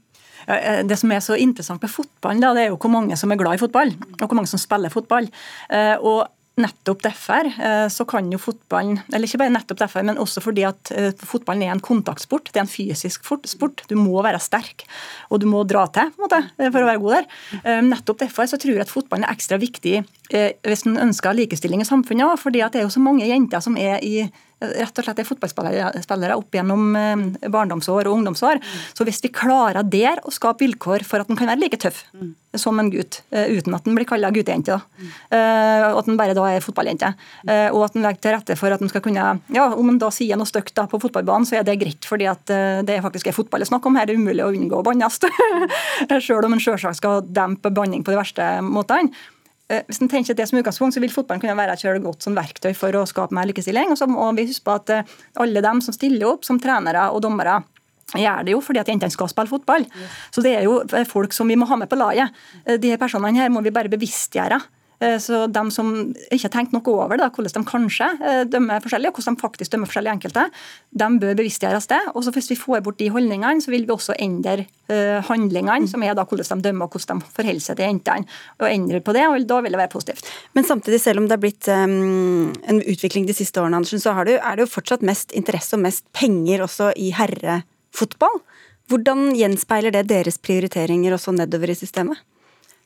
[0.49, 3.39] Eh, det som er så interessant med fotballen, det er jo hvor mange som er
[3.39, 5.29] glad i fotball, og hvor mange som spiller fotball.
[5.69, 6.27] Eh, og
[6.59, 10.65] nettopp derfor eh, så kan jo fotballen Eller ikke bare nettopp derfor, men også fordi
[10.67, 10.91] at
[11.23, 12.51] fotballen er en kontaktsport.
[12.51, 13.85] Det er en fysisk sport.
[13.87, 14.83] Du må være sterk,
[15.29, 17.83] og du må dra til på en måte, for å være god der.
[17.85, 21.87] Nettopp derfor så tror jeg at fotballen er ekstra viktig hvis en ønsker likestilling i
[21.87, 22.39] samfunnet.
[22.39, 26.35] fordi det er jo så mange jenter som er i rett og slett er fotballspillere
[26.35, 28.59] opp gjennom eh, barndomsår og ungdomsår.
[28.97, 32.03] Så hvis vi klarer der å skape vilkår for at den kan være like tøff
[32.57, 34.75] som en gutt, eh, uten at den blir kalla guttejente,
[35.31, 37.13] eh, og at den bare da er fotballjente,
[37.71, 40.09] og at den legger til rette for at den skal kunne ja, Om en da
[40.13, 42.51] sier noe stygt på fotballbanen, så er det greit, fordi at
[42.87, 43.97] det faktisk er fotball det er snakk om.
[43.99, 45.19] Her det er umulig å unngå å bannes,
[46.25, 49.13] sjøl om en sjølsagt skal dempe banning på de verste måtene.
[49.69, 52.01] Eh, hvis en tenker at det som utgangspunkt, så vil fotballen kunne være et kjølig
[52.07, 53.91] godt som verktøy for å skape mer likestilling.
[53.93, 57.09] Og så må vi huske på at eh, alle dem som stiller opp som trenere
[57.13, 57.61] og dommere,
[58.17, 59.85] gjør det jo fordi at jentene skal spille fotball.
[60.33, 62.33] Så det er jo eh, folk som vi må ha med på laget.
[62.65, 64.57] De her personene her må vi bare bevisstgjøre
[64.99, 65.91] så de som
[66.27, 69.43] ikke har tenkt noe over da, hvordan de kanskje eh, dømmer forskjellig, og hvordan de
[69.43, 70.43] faktisk dømmer forskjellig enkelte,
[71.01, 71.99] de bør bevisstgjøres det.
[72.13, 75.87] Og så Hvis vi får bort de holdningene, så vil vi også endre eh, handlingene,
[75.87, 78.27] som er da hvordan de dømmer og hvordan de forholder seg til jentene.
[78.59, 80.27] Og endre på det, og da vil det være positivt.
[80.53, 84.15] Men samtidig, selv om det har blitt um, en utvikling de siste årene, Andersen, så
[84.27, 88.41] du, er det jo fortsatt mest interesse og mest penger også i herrefotball.
[88.89, 92.19] Hvordan gjenspeiler det deres prioriteringer også nedover i systemet?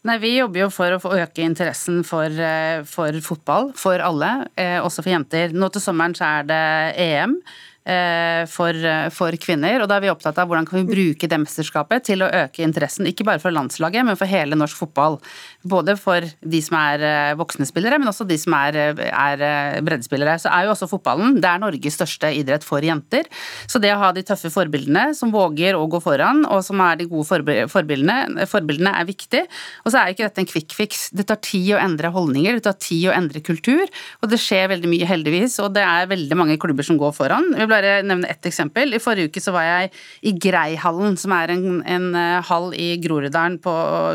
[0.04, 4.80] Nei, Vi jobber jo for å øke interessen for, eh, for fotball for alle, eh,
[4.84, 5.54] også for jenter.
[5.54, 7.42] Nå til sommeren så er det EM.
[7.86, 8.74] Eh, for,
[9.12, 9.82] for, kvinner.
[9.82, 12.64] Og da er vi opptatt av hvordan kan vi bruke det mesterskapet til å øke
[12.64, 15.20] interessen, ikke bare for landslaget, men for hele norsk fotball.
[15.64, 19.80] Både for de som er eh, voksne spillere, men også de som er, er eh,
[19.86, 20.36] breddespillere.
[20.42, 23.30] Så er jo også fotballen det er Norges største idrett for jenter.
[23.70, 27.00] Så det å ha de tøffe forbildene som våger å gå foran, og som er
[27.00, 27.28] de gode
[27.72, 29.44] forbildene, forbildene er viktig.
[29.86, 31.06] Og så er ikke dette en quick fix.
[31.16, 33.84] Det tar tid å endre holdninger, det tar tid å endre kultur,
[34.22, 35.58] og det skjer veldig mye, heldigvis.
[35.64, 37.52] Og det er veldig mange klubber som går foran.
[37.54, 38.96] Jeg vil bare nevne ett eksempel.
[38.96, 39.94] I forrige uke så var jeg
[40.28, 43.74] i Greihallen, som er en, en eh, hall i Groruddalen, på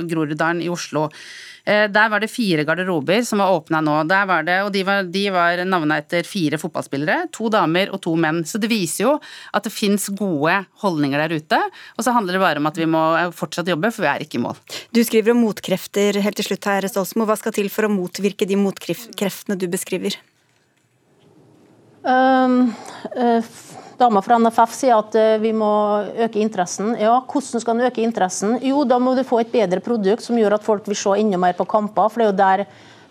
[0.09, 1.09] Groruddalen i Oslo.
[1.69, 3.97] Eh, der var det fire garderober som var åpna nå.
[4.09, 7.29] Der var det, og de var, de var navna etter fire fotballspillere.
[7.37, 8.41] To damer og to menn.
[8.49, 9.17] Så det viser jo
[9.53, 11.61] at det fins gode holdninger der ute.
[11.99, 13.03] Og så handler det bare om at vi må
[13.37, 14.57] fortsatt jobbe, for vi er ikke i mål.
[14.97, 17.29] Du skriver om motkrefter helt til slutt her, Stolsmo.
[17.29, 20.17] Hva skal til for å motvirke de motkreftene du beskriver?
[22.09, 22.71] Um,
[23.19, 23.45] uh,
[23.99, 25.71] Dama fra NFF sier at uh, vi må
[26.23, 26.93] øke interessen.
[27.01, 28.55] Ja, Hvordan skal den øke interessen?
[28.63, 31.41] Jo, da må du få et bedre produkt som gjør at folk vil se enda
[31.41, 32.09] mer på kamper.
[32.09, 32.67] for det er jo der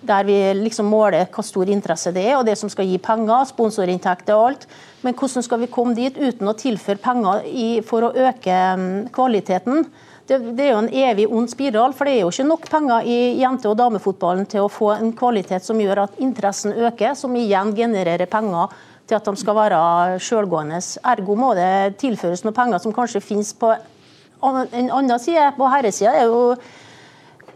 [0.07, 3.47] der vi liksom måler hva stor interesse det er, og det som skal gi penger,
[3.49, 4.67] sponsorinntekter og alt.
[5.01, 9.09] Men hvordan skal vi komme dit uten å tilføre penger i, for å øke mm,
[9.15, 9.87] kvaliteten?
[10.27, 13.07] Det, det, er jo en evig ond spiral, for det er jo ikke nok penger
[13.07, 17.35] i jente- og damefotballen til å få en kvalitet som gjør at interessen øker, som
[17.39, 18.75] igjen genererer penger
[19.07, 19.79] til at de skal være
[20.23, 20.81] selvgående.
[21.13, 25.53] Ergo må det tilføres noen penger som kanskje finnes på en annen side.
[25.57, 26.57] På herresida er jo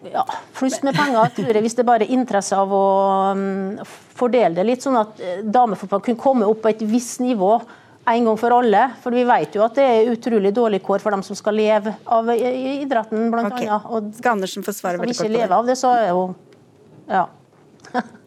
[0.09, 0.23] ja,
[0.57, 2.85] flust med penger, tror jeg, hvis det bare er interesse av å
[3.37, 3.77] um,
[4.17, 7.59] fordele det litt, sånn at eh, damefotball kunne komme opp på et visst nivå
[8.11, 8.87] en gang for alle.
[9.03, 11.93] For vi vet jo at det er utrolig dårlig kår for dem som skal leve
[12.09, 13.67] av idretten, blant okay.
[13.67, 13.91] annet.
[13.91, 15.27] Og skal Andersen få svare veldig kort på det?
[15.27, 16.25] Som ikke lever av det, så er jo
[17.11, 17.27] Ja.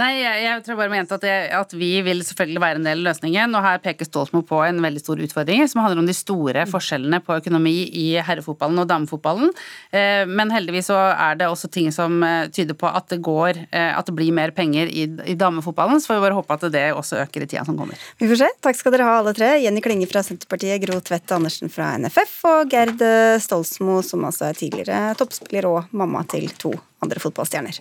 [0.00, 3.02] Nei, jeg, jeg, tror bare mente at, jeg, at, vi vil selvfølgelig være en del
[3.02, 3.56] av løsningen.
[3.56, 7.20] Og her peker Stoltenberg på en veldig stor utfordring som handler om de store forskjellene
[7.24, 9.52] på økonomi i herrefotballen og damefotballen.
[9.92, 13.60] Eh, men heldigvis så er det også ting som eh, tyder på at det går,
[13.68, 16.00] eh, at det blir mer penger i, i damefotballen.
[16.00, 18.00] Så får vi bare håpe at det også øker i tida som kommer.
[18.20, 18.50] Vi får se.
[18.64, 19.52] Takk skal dere ha alle tre.
[19.60, 23.04] Jenny Klinge fra Senterpartiet, Gro Tvedt Andersen fra NFF og Gerd
[23.42, 27.80] Stolsmo, som altså er tidligere toppspiller og mamma til to andre fotballstjerner.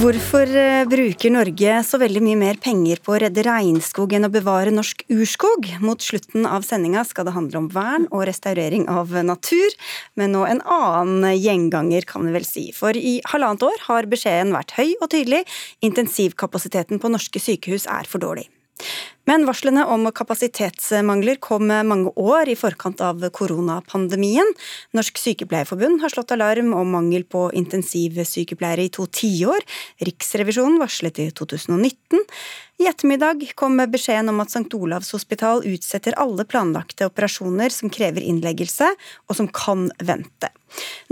[0.00, 4.30] Hvorfor eh, bruker Norge så veldig mye mer penger på å redde regnskog enn å
[4.32, 5.66] bevare norsk urskog?
[5.84, 9.74] Mot slutten av sendinga skal det handle om vern og restaurering av natur,
[10.16, 12.70] men nå en annen gjenganger, kan vi vel si.
[12.72, 15.42] For i halvannet år har beskjeden vært høy og tydelig,
[15.84, 18.48] intensivkapasiteten på norske sykehus er for dårlig.
[19.28, 24.48] Men varslene om kapasitetsmangler kom mange år i forkant av koronapandemien.
[24.96, 29.62] Norsk Sykepleierforbund har slått alarm om mangel på intensivsykepleiere i to tiår.
[30.08, 32.24] Riksrevisjonen varslet i 2019.
[32.80, 34.66] I ettermiddag kom beskjeden om at St.
[34.74, 38.88] Olavs hospital utsetter alle planlagte operasjoner som krever innleggelse,
[39.28, 40.50] og som kan vente.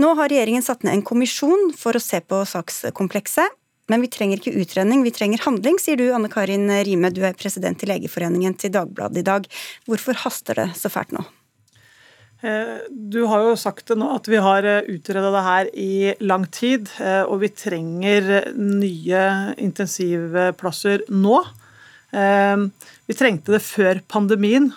[0.01, 3.55] Nå har regjeringen satt ned en kommisjon for å se på sakskomplekset.
[3.89, 7.37] Men vi trenger ikke utredning, vi trenger handling, sier du Anne Karin Rime, du er
[7.37, 9.49] president i Legeforeningen til Dagbladet i dag.
[9.89, 11.25] Hvorfor haster det så fælt nå?
[12.41, 15.93] Eh, du har jo sagt det nå at vi har eh, utreda det her i
[16.23, 19.23] lang tid, eh, og vi trenger nye
[19.59, 21.41] intensivplasser nå.
[22.09, 24.71] Vi trengte det før pandemien,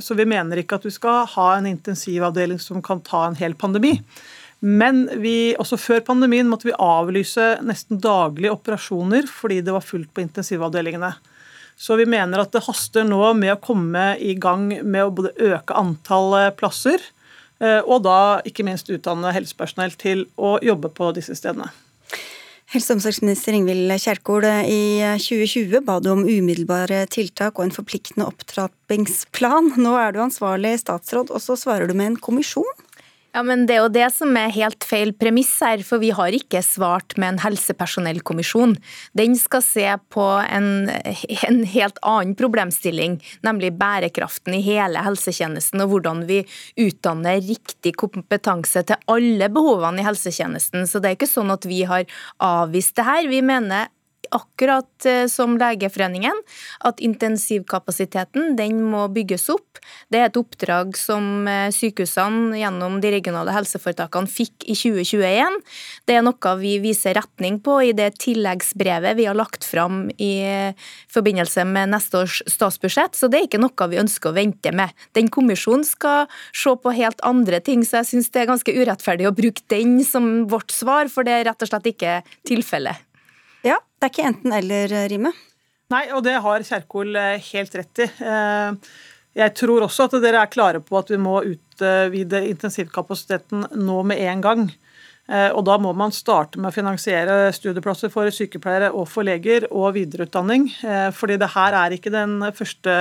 [0.00, 3.52] så vi mener ikke at vi skal ha en intensivavdeling som kan ta en hel
[3.52, 3.98] pandemi.
[4.60, 10.12] Men vi, også før pandemien måtte vi avlyse nesten daglige operasjoner fordi det var fullt
[10.12, 11.14] på intensivavdelingene.
[11.80, 15.32] Så vi mener at det haster nå med å komme i gang med å både
[15.40, 17.00] øke antall eh, plasser,
[17.64, 21.70] eh, og da ikke minst utdanne helsepersonell til å jobbe på disse stedene.
[22.70, 28.28] Helse- og omsorgsminister Ingvild Kjerkol, i 2020 ba du om umiddelbare tiltak og en forpliktende
[28.28, 29.72] opptrappingsplan.
[29.80, 32.68] Nå er du ansvarlig statsråd, og så svarer du med en kommisjon?
[33.30, 36.34] Ja, men Det er jo det som er helt feil premiss her, for vi har
[36.34, 38.74] ikke svart med en helsepersonellkommisjon.
[39.14, 45.94] Den skal se på en, en, helt annen problemstilling, nemlig bærekraften i hele helsetjenesten, og
[45.94, 46.40] hvordan vi
[46.82, 50.90] utdanner riktig kompetanse til alle behovene i helsetjenesten.
[50.90, 52.10] Så det er ikke sånn at vi har
[52.42, 53.30] avvist det her.
[53.30, 53.92] Vi mener
[54.34, 56.36] akkurat eh, som Legeforeningen,
[56.86, 59.80] at intensivkapasiteten den må bygges opp.
[60.10, 65.58] Det er et oppdrag som eh, sykehusene gjennom de regionale helseforetakene fikk i 2021.
[66.08, 70.32] Det er noe vi viser retning på i det tilleggsbrevet vi har lagt fram i
[70.46, 74.74] eh, forbindelse med neste års statsbudsjett, så det er ikke noe vi ønsker å vente
[74.76, 74.94] med.
[75.16, 79.28] Den kommisjonen skal se på helt andre ting, så jeg syns det er ganske urettferdig
[79.28, 83.09] å bruke den som vårt svar, for det er rett og slett ikke tilfellet.
[83.66, 85.32] Ja, det er ikke enten-eller, eh, Rime.
[85.92, 88.06] Nei, og det har Kjerkol eh, helt rett i.
[88.08, 88.92] Eh,
[89.36, 94.22] jeg tror også at dere er klare på at vi må utvide intensivkapasiteten nå med
[94.26, 94.70] en gang.
[95.30, 99.92] Og da må man starte med å finansiere studieplasser for sykepleiere og for leger og
[99.94, 100.64] videreutdanning.
[101.14, 102.96] Fordi det her er ikke den første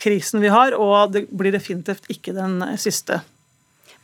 [0.00, 3.20] krisen vi har, og det blir definitivt ikke den siste.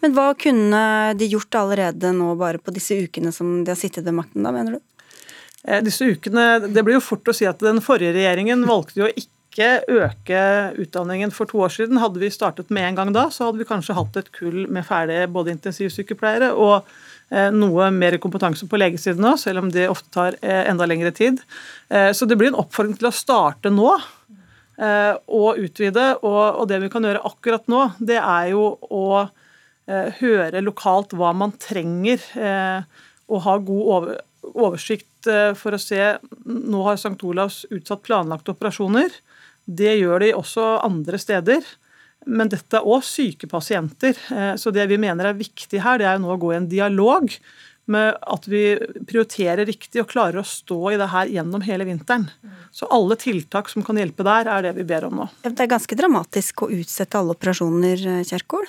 [0.05, 0.83] Men hva kunne
[1.17, 4.53] de gjort allerede nå bare på disse ukene som de har sittet ved makten, da,
[4.53, 4.85] mener du?
[5.67, 9.11] Eh, disse ukene, Det blir jo fort å si at den forrige regjeringen valgte jo
[9.11, 10.41] ikke øke
[10.83, 11.99] utdanningen for to år siden.
[11.99, 14.87] Hadde vi startet med en gang da, så hadde vi kanskje hatt et kull med
[14.87, 16.85] ferdige både intensivsykepleiere og
[17.33, 21.11] eh, noe mer kompetanse på legesiden nå, selv om det ofte tar eh, enda lengre
[21.11, 21.43] tid.
[21.89, 23.93] Så det blir en oppfordring til å starte nå
[24.77, 26.07] og utvide.
[26.27, 29.29] Og det vi kan gjøre akkurat nå, det er jo å
[29.87, 32.19] høre lokalt hva man trenger,
[33.31, 34.11] og ha god
[34.51, 37.17] oversikt Eh, for å se Nå har St.
[37.27, 39.13] Olavs utsatt planlagte operasjoner.
[39.67, 41.67] Det gjør de også andre steder.
[42.27, 44.19] Men dette er òg syke pasienter.
[44.35, 46.61] Eh, så det vi mener er viktig her, det er jo nå å gå i
[46.61, 47.31] en dialog
[47.87, 48.63] med at vi
[49.07, 52.27] prioriterer riktig og klarer å stå i det her gjennom hele vinteren.
[52.75, 55.29] Så alle tiltak som kan hjelpe der, er det vi ber om nå.
[55.45, 58.67] Det er ganske dramatisk å utsette alle operasjoner, eh, Kjerkol?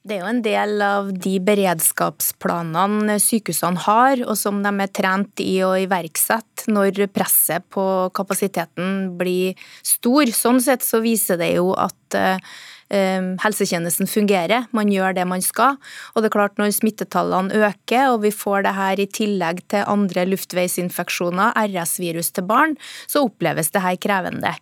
[0.00, 5.42] Det er jo en del av de beredskapsplanene sykehusene har, og som de er trent
[5.44, 7.84] i å iverksette når presset på
[8.16, 10.32] kapasiteten blir stor.
[10.32, 12.40] Sånn sett så viser det jo at eh,
[12.90, 14.66] helsetjenesten fungerer.
[14.76, 15.78] Man gjør det man skal.
[16.14, 19.86] Og det er klart når smittetallene øker, og vi får det her i tillegg til
[19.86, 22.76] andre luftveisinfeksjoner, RS-virus til barn,
[23.10, 24.54] så oppleves det her krevende.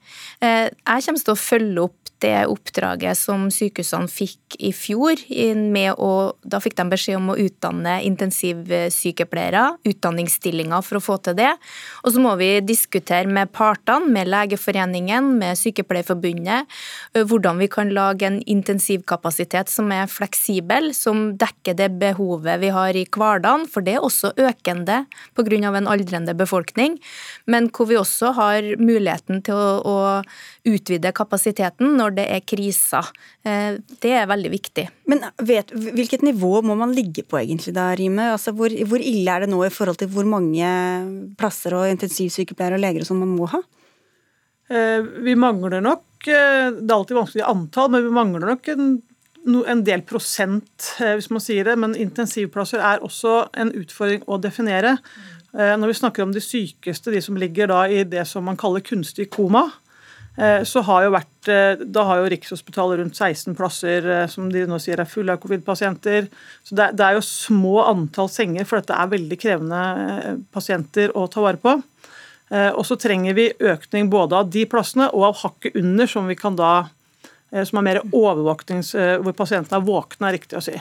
[0.44, 5.20] Eh, jeg kommer til å følge opp det oppdraget som sykehusene fikk i fjor.
[5.22, 6.10] Å,
[6.42, 11.52] da fikk de beskjed om å utdanne intensivsykepleiere, utdanningsstillinger for å få til det.
[12.02, 16.66] Og så må vi diskutere med partene, med Legeforeningen, med Sykepleierforbundet,
[17.18, 22.96] hvordan vi kan lage en intensivkapasitet som er fleksibel, som dekker det behovet vi har
[22.96, 25.04] i hverdagen, for det er også økende
[25.36, 25.76] pga.
[25.76, 26.98] en aldrende befolkning,
[27.46, 30.22] men hvor vi også har muligheten til å, å
[30.68, 33.08] utvide kapasiteten når det er kriser.
[33.44, 34.88] Eh, det er veldig viktig.
[35.08, 38.32] Men vet, Hvilket nivå må man ligge på egentlig da, Rime?
[38.34, 40.68] Altså, hvor, hvor, ille er det nå i forhold til hvor mange
[41.38, 43.62] plasser og intensivsykepleiere og leger som man må ha?
[44.68, 48.68] Eh, vi mangler nok eh, Det er alltid vanskelig i antall, men vi mangler nok
[48.74, 48.90] en,
[49.64, 51.78] en del prosent, hvis man sier det.
[51.80, 54.98] Men intensivplasser er også en utfordring å definere.
[55.56, 59.30] Når vi snakker om de sykeste, de som ligger i det som man kaller kunstig
[59.32, 59.64] koma,
[60.38, 64.50] Eh, så har jo vært, eh, Da har jo Rikshospitalet rundt 16 plasser eh, som
[64.52, 66.28] de nå sier er fulle av covid-pasienter.
[66.62, 71.42] Så det, er jo små antall senger, for dette er veldig krevende pasienter å ta
[71.42, 71.74] vare på.
[72.48, 76.36] Og så trenger vi økning både av de plassene og av hakket under, som vi
[76.38, 76.70] kan da
[77.48, 78.94] som er mer overvåknings...
[79.24, 80.74] Hvor pasientene er våkne, er riktig å si.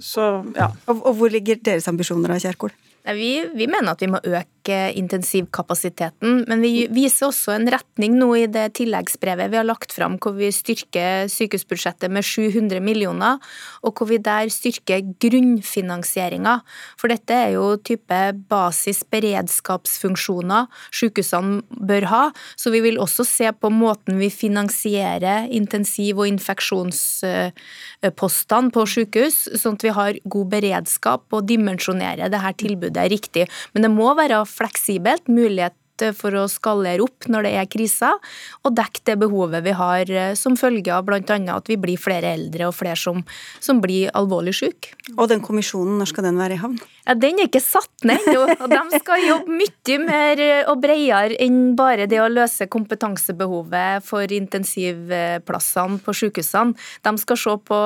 [0.00, 0.26] Så,
[0.56, 0.68] ja.
[0.88, 2.72] Og, og hvor ligger deres ambisjoner da, Kjerkol?
[3.02, 8.34] Vi, vi, mener at vi må øke intensivkapasiteten, men vi viser også en retning nå
[8.36, 13.38] i det tilleggsbrevet vi har lagt fram, hvor vi styrker sykehusbudsjettet med 700 millioner,
[13.82, 16.54] og hvor vi der styrker grunnfinansieringa.
[17.00, 22.24] For dette er jo type basis beredskapsfunksjoner sykehusene bør ha,
[22.56, 29.74] så vi vil også se på måten vi finansierer intensiv- og infeksjonspostene på sykehus, sånn
[29.80, 33.46] at vi har god beredskap og dimensjonerer dette tilbudet tilbudet riktig.
[33.72, 35.76] Men det må være fleksibelt, mulighet
[36.16, 38.32] for å skalere opp når det er kriser,
[38.64, 41.20] og dekke det behovet vi har eh, som følge av bl.a.
[41.20, 43.22] at vi blir flere eldre og flere som,
[43.62, 44.96] som blir alvorlig syke.
[45.16, 46.80] Og den kommisjonen, når skal den være i havn?
[47.06, 48.44] Ja, Den er ikke satt ned ennå.
[48.46, 54.06] og De skal jobbe mye mer eh, og bredere enn bare det å løse kompetansebehovet
[54.06, 56.76] for intensivplassene på sykehusene.
[57.02, 57.80] De skal se på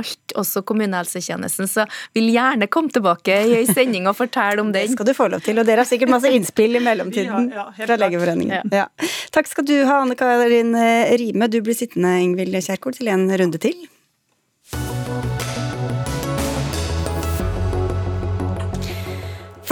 [0.00, 1.68] alt, også kommunehelsetjenesten.
[1.70, 4.88] Så vil gjerne komme tilbake i ei sending og fortelle om den.
[4.88, 7.68] Det skal du få lov til, og dere har sikkert masse innspill i mellomtiden ja,
[7.76, 8.72] ja, fra Legeforeningen.
[8.72, 8.88] Ja.
[9.34, 10.72] Takk skal du ha, Anne Karin
[11.20, 11.50] Rime.
[11.52, 13.84] Du blir sittende, Ingvild Kjerkol, til en runde til.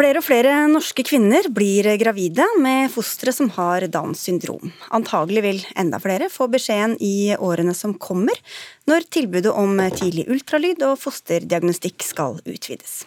[0.00, 4.70] Flere og flere norske kvinner blir gravide med fostre som har Downs syndrom.
[4.96, 8.40] Antagelig vil enda flere få beskjeden i årene som kommer,
[8.88, 13.02] når tilbudet om tidlig ultralyd og fosterdiagnostikk skal utvides.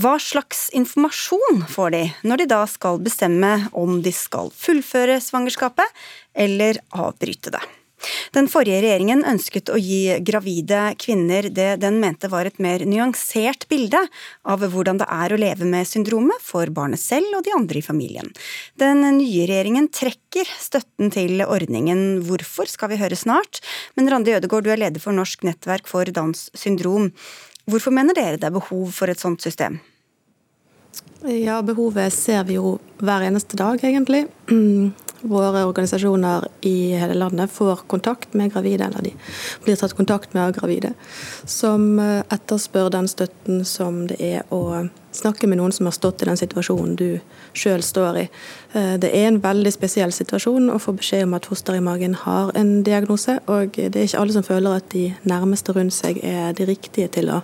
[0.00, 6.06] Hva slags informasjon får de når de da skal bestemme om de skal fullføre svangerskapet
[6.32, 7.66] eller avbryte det?
[8.34, 13.68] Den forrige regjeringen ønsket å gi gravide kvinner det den mente var et mer nyansert
[13.70, 14.00] bilde
[14.48, 17.86] av hvordan det er å leve med syndromet for barnet selv og de andre i
[17.86, 18.30] familien.
[18.80, 22.22] Den nye regjeringen trekker støtten til ordningen.
[22.26, 23.62] Hvorfor skal vi høre snart,
[23.96, 27.10] men Randi Ødegaard, du er leder for Norsk nettverk for Downs syndrom.
[27.70, 29.80] Hvorfor mener dere det er behov for et sånt system?
[31.24, 34.26] Ja, behovet ser vi jo hver eneste dag, egentlig.
[35.24, 39.14] Våre organisasjoner i hele landet får kontakt med gravide, eller de
[39.64, 40.90] blir tatt kontakt med gravide,
[41.48, 44.84] som eh, etterspør den støtten som det er å
[45.16, 47.08] snakke med noen som har stått i den situasjonen du
[47.56, 48.26] sjøl står i.
[48.74, 52.18] Eh, det er en veldig spesiell situasjon å få beskjed om at foster i magen
[52.26, 56.20] har en diagnose, og det er ikke alle som føler at de nærmeste rundt seg
[56.20, 57.40] er de riktige til å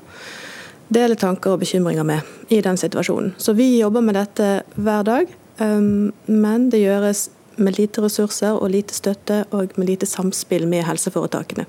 [0.91, 3.37] dele tanker og bekymringer med i den situasjonen.
[3.39, 5.85] Så vi jobber med dette hver dag, eh,
[6.27, 11.67] men det gjøres med lite ressurser og lite støtte og med lite samspill med helseforetakene.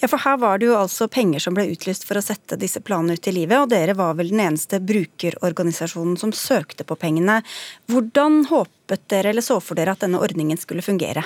[0.00, 2.80] Ja, for Her var det jo altså penger som ble utlyst for å sette disse
[2.80, 7.42] planene ut i livet, og dere var vel den eneste brukerorganisasjonen som søkte på pengene.
[7.92, 11.24] Hvordan håpet dere eller så for dere at denne ordningen skulle fungere?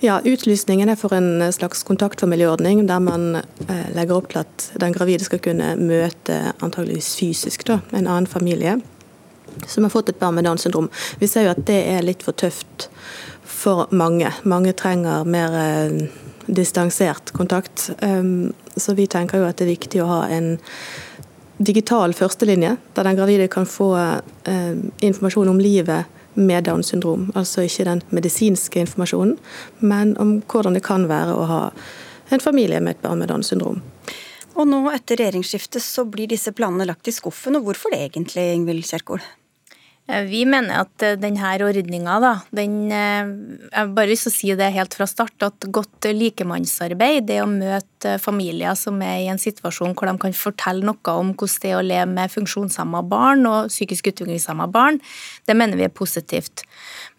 [0.00, 4.94] Ja, Utlysningen er for en slags kontaktfamilieordning, der man eh, legger opp til at den
[4.96, 8.78] gravide skal kunne møte antageligvis fysisk da, en annen familie
[9.66, 10.90] som har fått et barn med Downs syndrom.
[11.18, 12.88] Vi ser jo at det er litt for tøft
[13.44, 14.32] for mange.
[14.48, 16.08] Mange trenger mer eh,
[16.50, 17.90] distansert kontakt.
[18.00, 20.54] Um, så vi tenker jo at det er viktig å ha en
[21.60, 24.72] digital førstelinje, der den gravide kan få uh,
[25.04, 26.08] informasjon om livet
[26.40, 27.28] med Downs syndrom.
[27.34, 29.36] Altså ikke den medisinske informasjonen,
[29.78, 31.62] men om hvordan det kan være å ha
[32.30, 33.82] en familie med et barn med Downs syndrom.
[34.58, 38.48] Og nå etter regjeringsskiftet så blir disse planene lagt i skuffen, og hvorfor det egentlig,
[38.54, 39.22] Ingvild Kjerkol?
[40.10, 43.30] Eh, vi mener at eh, denne ordninga, da, den eh,
[43.70, 47.40] Jeg har bare lyst til å si det helt fra start, at godt likemannsarbeid, det
[47.42, 51.60] å møte familier som er i en situasjon hvor de kan fortelle noe om hvordan
[51.60, 54.98] det er å leve med funksjonshemma barn og psykisk utviklingshemma barn,
[55.46, 56.64] det mener vi er positivt.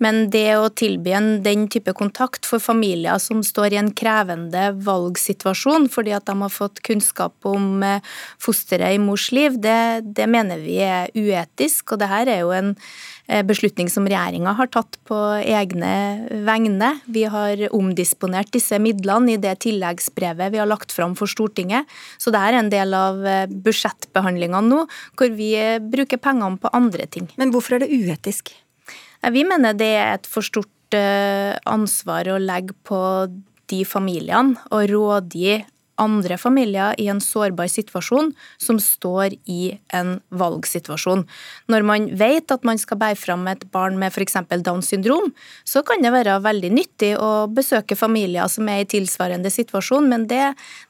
[0.02, 4.72] Men det å tilby en den type kontakt for familier som står i en krevende
[4.82, 8.02] valgsituasjon fordi at de har fått kunnskap om eh,
[8.42, 11.94] fosteret i mors liv, det, det mener vi er uetisk.
[11.94, 12.81] Og det her er jo en eh,
[13.48, 15.92] beslutning som regjeringa har tatt på egne
[16.44, 16.90] vegne.
[17.06, 21.88] Vi har omdisponert disse midlene i det tilleggsbrevet vi har lagt fram for Stortinget.
[22.20, 23.22] Så det er en del av
[23.64, 24.82] budsjettbehandlinga nå,
[25.16, 25.54] hvor vi
[25.94, 27.30] bruker pengene på andre ting.
[27.40, 28.52] Men hvorfor er det uetisk?
[29.30, 33.00] Vi mener det er et for stort eh, ansvar å legge på
[33.72, 35.62] de familiene og rådgi
[36.02, 38.32] andre familier i en sårbar situasjon
[38.62, 41.24] som står i en valgsituasjon.
[41.72, 44.40] Når man vet at man skal bære fram et barn med f.eks.
[44.66, 45.32] Downs syndrom,
[45.64, 50.28] så kan det være veldig nyttig å besøke familier som er i tilsvarende situasjon, men
[50.32, 50.44] det,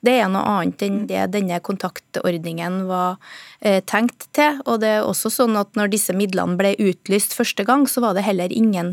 [0.05, 3.20] det er noe annet enn det denne kontaktordningen var
[3.62, 4.57] Eh, tenkt til.
[4.66, 8.18] Og det er også sånn at når disse midlene ble utlyst første gang, så var
[8.18, 8.89] det heller ingen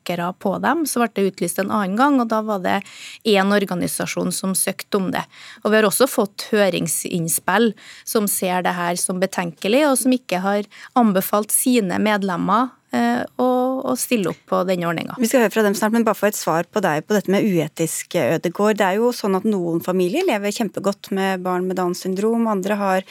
[0.00, 0.86] søkere på dem.
[0.86, 2.82] Så ble det utlyst en annen gang, og da var det
[3.24, 5.24] én organisasjon som søkte om det.
[5.64, 7.74] Og vi har også fått høringsinnspill
[8.04, 13.96] som ser det her som betenkelig, og som ikke har anbefalt sine medlemmer eh, å
[13.96, 15.16] stille opp på denne ordninga.
[15.18, 17.30] Vi skal høre fra dem snart, men bare få et svar på deg på dette
[17.30, 18.78] med uetisk, Ødegård.
[18.78, 22.78] Det er jo sånn at noen familier lever kjempegodt med barn med Downs syndrom, andre
[22.80, 23.08] har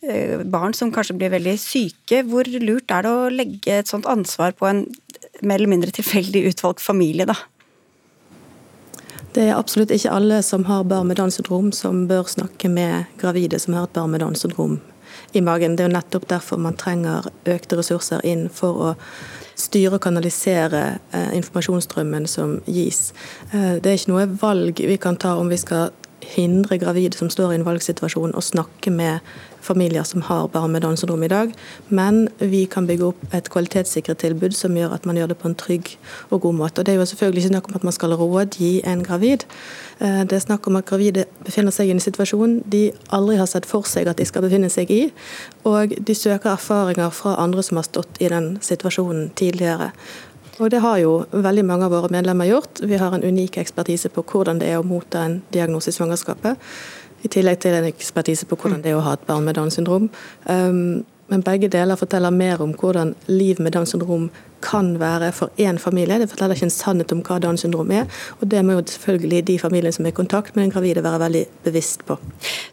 [0.00, 2.22] Eh, barn som kanskje blir veldig syke.
[2.30, 4.84] Hvor lurt er det å legge et sånt ansvar på en
[5.40, 7.36] mer eller mindre tilfeldig utvalgt familie, da?
[9.36, 13.10] Det er absolutt ikke alle som har barn med Downs syndrom som bør snakke med
[13.20, 14.78] gravide som har et barn med Downs syndrom
[15.32, 15.76] i magen.
[15.76, 18.94] Det er jo nettopp derfor man trenger økte ressurser inn for å
[19.58, 20.82] styre og kanalisere
[21.12, 23.12] eh, informasjonsstrømmen som gis.
[23.52, 27.30] Eh, det er ikke noe valg vi kan ta om vi skal hindre gravide som
[27.30, 29.20] står i en valgsituasjon, å snakke med
[29.60, 31.52] familier som har barn med Downs syndrom i dag.
[31.88, 35.48] Men vi kan bygge opp et kvalitetssikret tilbud som gjør at man gjør det på
[35.50, 35.90] en trygg
[36.30, 36.80] og god måte.
[36.80, 39.44] Og Det er jo selvfølgelig ikke snakk om at man skal rådgi en gravid.
[40.00, 43.50] Eh, det er snakk om at gravide befinner seg i en situasjon de aldri har
[43.50, 45.02] sett for seg at de skal befinne seg i.
[45.64, 49.92] Og de søker erfaringer fra andre som har stått i den situasjonen tidligere.
[50.58, 52.80] Og Det har jo veldig mange av våre medlemmer gjort.
[52.82, 56.58] Vi har en unik ekspertise på hvordan det er å motta en diagnose i svangerskapet.
[57.22, 59.78] I tillegg til en ekspertise på hvordan det er å ha et barn med Downs
[59.78, 60.08] syndrom.
[60.46, 64.28] Um, men begge deler forteller mer om hvordan liv med Downs syndrom
[64.64, 66.18] kan være for én familie.
[66.18, 68.08] Det forteller ikke en sannhet om hva Downs syndrom er.
[68.40, 71.20] Og det må jo selvfølgelig de familiene som er i kontakt med den gravide være
[71.22, 72.16] veldig bevisst på.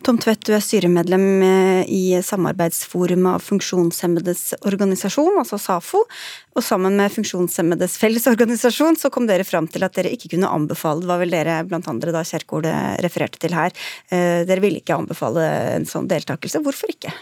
[0.05, 6.05] Tom Tvedt, du er styremedlem eh, i samarbeidsforumet av Funksjonshemmedes organisasjon, altså SAFO.
[6.55, 11.03] Og sammen med Funksjonshemmedes fellesorganisasjon så kom dere fram til at dere ikke kunne anbefale,
[11.03, 12.65] det var vel dere blant andre da Kjerkol
[13.03, 13.75] refererte til her,
[14.09, 16.63] eh, dere ville ikke anbefale en sånn deltakelse.
[16.65, 17.13] Hvorfor ikke?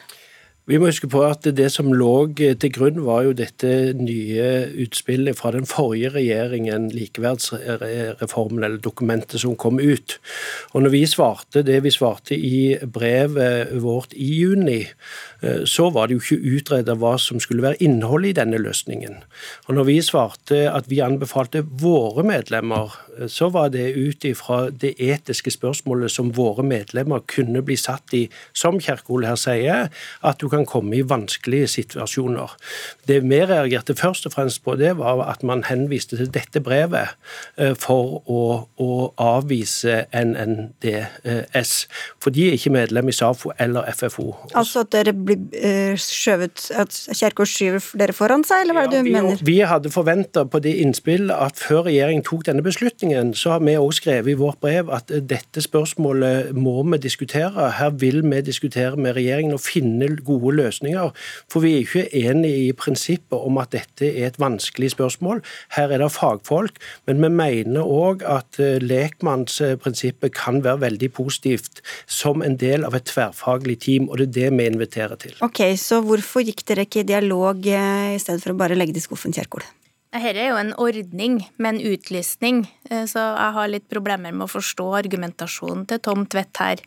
[0.65, 4.45] Vi må huske på at det som lå til grunn, var jo dette nye
[4.85, 10.15] utspillet fra den forrige regjeringen, likeverdsreformen, eller dokumentet som kom ut.
[10.71, 15.32] Og når vi svarte det vi svarte i brevet vårt i juni, Eh,
[15.65, 19.19] så var det jo ikke utredet hva som skulle være innholdet i denne løsningen.
[19.67, 24.69] Og når vi svarte at vi anbefalte våre medlemmer, eh, så var det ut ifra
[24.69, 28.23] det etiske spørsmålet som våre medlemmer kunne bli satt i,
[28.53, 29.89] som Kjerkol her sier,
[30.21, 32.55] at du kan komme i vanskelige situasjoner.
[33.07, 37.15] Det vi reagerte først og fremst på, det var at man henviste til dette brevet
[37.57, 38.43] eh, for å,
[38.77, 41.73] å avvise NNDS.
[42.21, 44.29] For de er ikke medlem i SAFO eller FFO.
[44.53, 48.85] Altså at dere blir blir eh, skjøvet At Kjerkol skyver dere foran seg, eller hva
[48.85, 49.43] er det du vi, mener?
[49.45, 53.77] Vi hadde forventa på det innspill at før regjeringen tok denne beslutningen, så har vi
[53.79, 57.71] også skrevet i vårt brev at dette spørsmålet må vi diskutere.
[57.79, 61.11] Her vil vi diskutere med regjeringen og finne gode gode løsninger.
[61.51, 65.41] For vi er ikke enige i prinsippet om at dette er et vanskelig spørsmål.
[65.77, 71.81] Her er det fagfolk, men vi mener òg at eh, lekmannsprinsippet kan være veldig positivt
[72.07, 75.22] som en del av et tverrfaglig team, og det er det vi inviterer til.
[75.45, 78.95] Ok, Så hvorfor gikk dere ikke i dialog eh, i stedet for å bare legge
[78.95, 79.65] det i skuffen, Kjerkol?
[80.13, 82.59] Dette er jo en ordning med en utlysning,
[82.91, 86.83] eh, så jeg har litt problemer med å forstå argumentasjonen til Tom Tvedt her.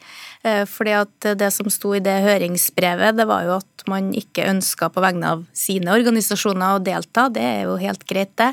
[0.46, 4.46] Eh, fordi at det som sto i det høringsbrevet, det var jo at man ikke
[4.46, 7.26] ønska på vegne av sine organisasjoner å delta.
[7.28, 8.52] Det er jo helt greit, det.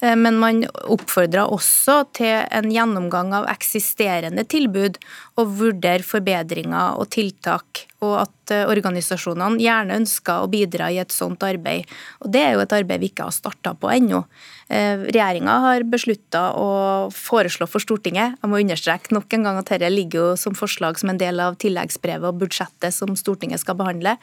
[0.00, 5.02] Eh, men man oppfordra også til en gjennomgang av eksisterende tilbud
[5.40, 11.14] og vurdere forbedringer og tiltak og at eh, organisasjonene gjerne ønsker å bidra i et
[11.14, 11.88] sånt arbeid.
[12.22, 14.24] Og Det er jo et arbeid vi ikke har starta på ennå.
[14.68, 16.68] Eh, Regjeringa har beslutta å
[17.14, 20.98] foreslå for Stortinget jeg må understreke nok en gang at dette ligger jo som forslag
[21.00, 24.16] som en del av tilleggsbrevet og budsjettet som Stortinget skal behandle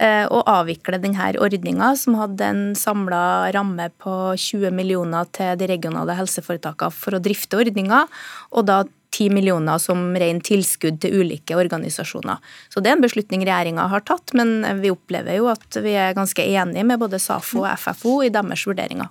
[0.00, 5.68] eh, å avvikle denne ordninga, som hadde en samla ramme på 20 millioner til de
[5.70, 8.06] regionale helseforetakene for å drifte ordninga,
[8.50, 12.38] og da 10 millioner som ren tilskudd til ulike organisasjoner.
[12.72, 16.16] Så det er en beslutning regjeringa har tatt, men vi opplever jo at vi er
[16.16, 19.10] ganske enige med både SAFO og FFO i deres vurderinger.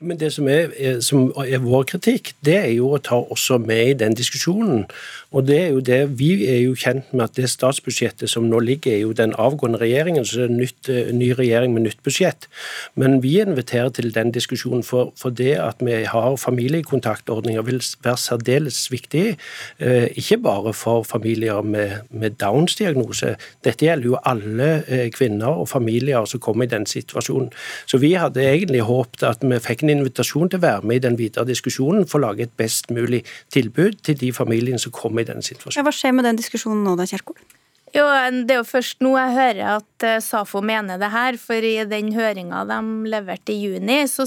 [0.00, 3.92] Men det som er, som er, vår kritikk, det er jo å ta også med
[3.92, 4.84] i den diskusjonen.
[5.32, 8.60] Og det er jo det, Vi er jo kjent med at det statsbudsjettet som nå
[8.60, 10.60] ligger, er jo den avgående regjeringen, så det er en
[11.08, 12.46] eh, ny regjering med nytt budsjett.
[12.94, 18.20] Men vi inviterer til den diskusjonen for, for det at vi har familiekontaktordninger vil være
[18.20, 19.36] særdeles viktig.
[19.78, 23.36] Eh, ikke bare for familier med, med Downs diagnose.
[23.64, 27.50] Dette gjelder jo alle eh, kvinner og familier som kommer i den situasjonen.
[27.86, 31.04] Så vi hadde egentlig håpet at vi fikk en invitasjon til å være med i
[31.08, 35.24] den videre diskusjonen for å lage et best mulig tilbud til de familiene som kommer
[35.24, 35.78] i denne situasjonen.
[35.78, 37.38] Ja, hva skjer med den diskusjonen nå da, Kjerkol?
[37.94, 38.04] Jo,
[38.44, 41.78] Det er jo først nå jeg hører at eh, SAFO mener det her, for i
[41.88, 42.80] den høringa de
[43.12, 44.26] leverte i juni, så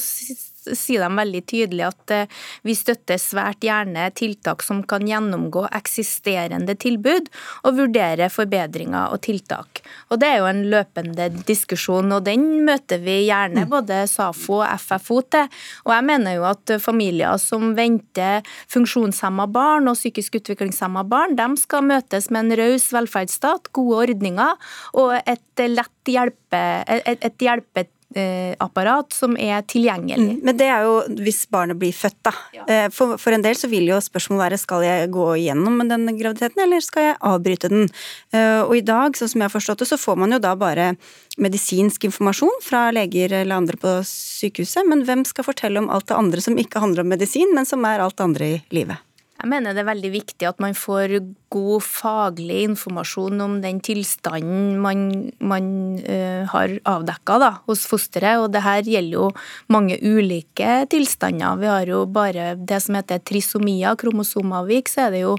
[0.78, 6.76] sier de veldig tydelig at eh, vi støtter svært gjerne tiltak som kan gjennomgå eksisterende
[6.80, 7.30] tilbud
[7.64, 9.84] og vurdere forbedringer og tiltak.
[10.10, 13.72] Og Det er jo en løpende diskusjon, og den møter vi gjerne mm.
[13.72, 15.62] både SAFO og FFO til.
[15.88, 21.48] Og jeg mener jo at familier som venter funksjonshemma barn og psykisk utviklingshemma barn, de
[21.62, 27.86] skal møtes med en raus velferdsstat, gode ordninger og et lett hjelpe, et, et hjelpe
[28.16, 30.40] Eh, apparat som er tilgjengelig.
[30.40, 32.32] Mm, men det er jo hvis barnet blir født, da.
[32.56, 32.64] Ja.
[32.66, 36.08] Eh, for, for, en del så vil jo spørsmålet være skal jeg gå igjennom den
[36.18, 37.86] graviditeten, eller skal jeg avbryte den.
[38.34, 40.56] Eh, og i dag, sånn som jeg har forstått det, så får man jo da
[40.58, 40.96] bare
[41.38, 46.18] medisinsk informasjon fra leger eller andre på sykehuset, men hvem skal fortelle om alt det
[46.18, 49.06] andre som ikke handler om medisin, men som er alt det andre i livet?
[49.40, 51.14] Jeg mener det er veldig viktig at man får
[51.50, 55.04] god faglig informasjon om den tilstanden man,
[55.40, 55.70] man
[56.04, 58.42] uh, har avdekka hos fosteret.
[58.44, 59.30] Og det her gjelder jo
[59.72, 61.56] mange ulike tilstander.
[61.62, 65.38] Vi har jo bare det som heter trisomia, kromosomavvik, så er det jo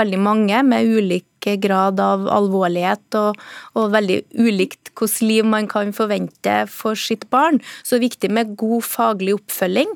[0.00, 1.28] veldig mange med ulik
[1.60, 3.36] grad av alvorlighet og,
[3.74, 7.60] og, veldig ulikt hvordan liv man kan forvente for sitt barn.
[7.82, 9.92] Så det er viktig med god faglig oppfølging.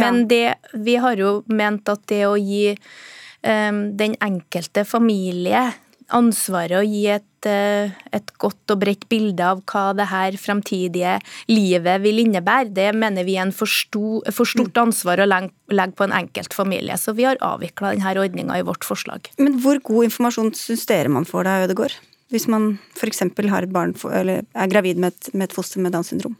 [0.00, 5.68] Men det, vi har jo ment at det å gi um, den enkelte familie
[6.14, 11.16] ansvaret å gi et, uh, et, godt og bredt bilde av hva det her fremtidige
[11.50, 15.52] livet vil innebære, det mener vi er en for, sto, for stort ansvar å legge,
[15.72, 16.98] legge, på en enkelt familie.
[17.00, 19.32] Så vi har avvikla denne ordninga i vårt forslag.
[19.40, 21.98] Men hvor god informasjon syns dere man får da, Ødegård?
[22.34, 23.22] Hvis man f.eks.
[23.22, 26.34] har et barn, eller er gravid med et, med et foster med Downs syndrom?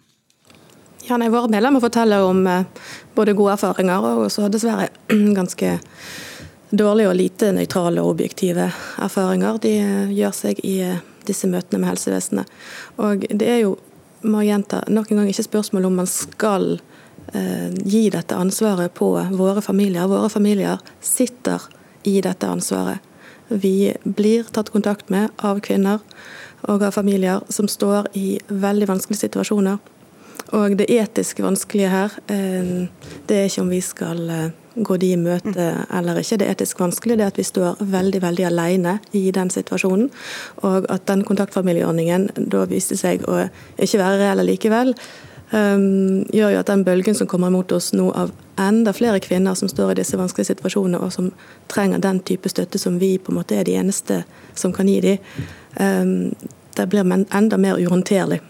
[1.07, 2.65] Ja, nei, Våre medlemmer forteller om eh,
[3.15, 4.89] både gode erfaringer og også dessverre
[5.39, 5.77] ganske
[6.71, 11.83] dårlige og lite nøytrale og objektive erfaringer de eh, gjør seg i eh, disse møtene
[11.83, 12.51] med helsevesenet.
[13.03, 13.77] Og Det er jo
[14.27, 16.81] må gjenta, nok en gang ikke spørsmål om man skal
[17.35, 20.11] eh, gi dette ansvaret på våre familier.
[20.11, 21.63] Våre familier sitter
[22.03, 22.99] i dette ansvaret.
[23.47, 26.03] Vi blir tatt kontakt med av kvinner
[26.67, 29.79] og av familier som står i veldig vanskelige situasjoner
[30.55, 32.87] og det etisk vanskelige her, eh,
[33.29, 36.39] det er ikke om vi skal eh, gå de i møte eller ikke.
[36.39, 40.11] Det etisk vanskelige er at vi står veldig veldig alene i den situasjonen.
[40.63, 43.47] Og at den kontaktfamilieordningen da viste seg å
[43.79, 44.95] ikke være reell likevel.
[45.53, 49.55] Um, gjør jo at den bølgen som kommer mot oss nå av enda flere kvinner
[49.55, 51.29] som står i disse vanskelige situasjonene og som
[51.71, 54.25] trenger den type støtte som vi på en måte er de eneste
[54.59, 56.33] som kan gi dem,
[56.75, 58.41] det blir enda mer uhåndterlig.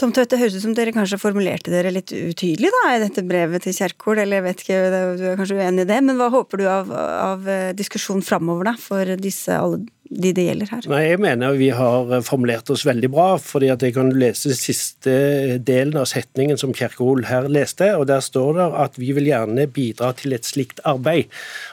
[0.00, 3.24] Tom Tvedt, det høres ut som dere kanskje formulerte dere litt utydelig da, i dette
[3.26, 4.78] brevet til Kjerkol, eller jeg vet ikke,
[5.20, 8.70] du er kanskje uenig i det, men hva håper du av, av eh, diskusjon framover
[8.70, 10.86] da, for disse, alle de det gjelder her?
[10.90, 13.36] Nei, Jeg mener vi har formulert oss veldig bra.
[13.38, 17.94] fordi at Jeg kan lese siste delen av setningen som Kjerkol her leste.
[17.96, 21.26] og Der står det at vi vil gjerne bidra til et slikt arbeid.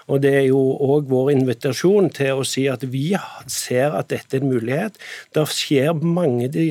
[0.07, 3.15] og Det er jo òg vår invitasjon til å si at vi
[3.47, 4.93] ser at dette er en mulighet.
[5.33, 6.69] Det skjer mange de,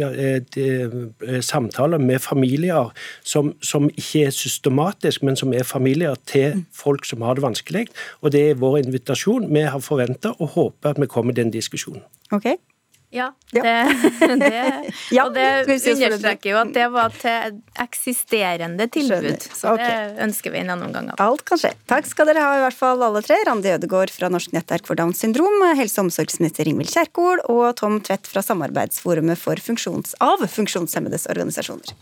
[0.55, 2.93] de, samtaler med familier
[3.25, 7.89] som, som ikke er systematisk, men som er familier til folk som har det vanskelig.
[8.23, 9.53] og Det er vår invitasjon.
[9.53, 12.05] Vi har forventa og håper at vi kommer den den diskusjonen.
[12.35, 12.59] Okay.
[13.11, 13.61] Ja, det,
[14.41, 19.47] det, ja, og det understreker jo at det var til eksisterende tilbud.
[19.47, 19.87] Så okay.
[19.87, 21.23] det ønsker vi en annen gang av.
[21.23, 21.73] Alt kan skje.
[21.89, 23.39] Takk skal dere ha, i hvert fall alle tre.
[23.47, 28.01] Randi Ødegaard fra Norsk nettverk for Downs syndrom, helse- og omsorgsminister Ingvild Kjerkol og Tom
[28.05, 31.95] Tvedt fra Samarbeidsforumet for funksjons av funksjonshemmedes organisasjoner.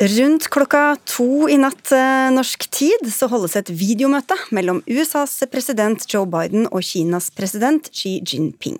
[0.00, 6.06] Rundt klokka to i natt eh, norsk tid så holdes et videomøte mellom USAs president
[6.08, 8.78] Joe Biden og Kinas president Xi Jinping.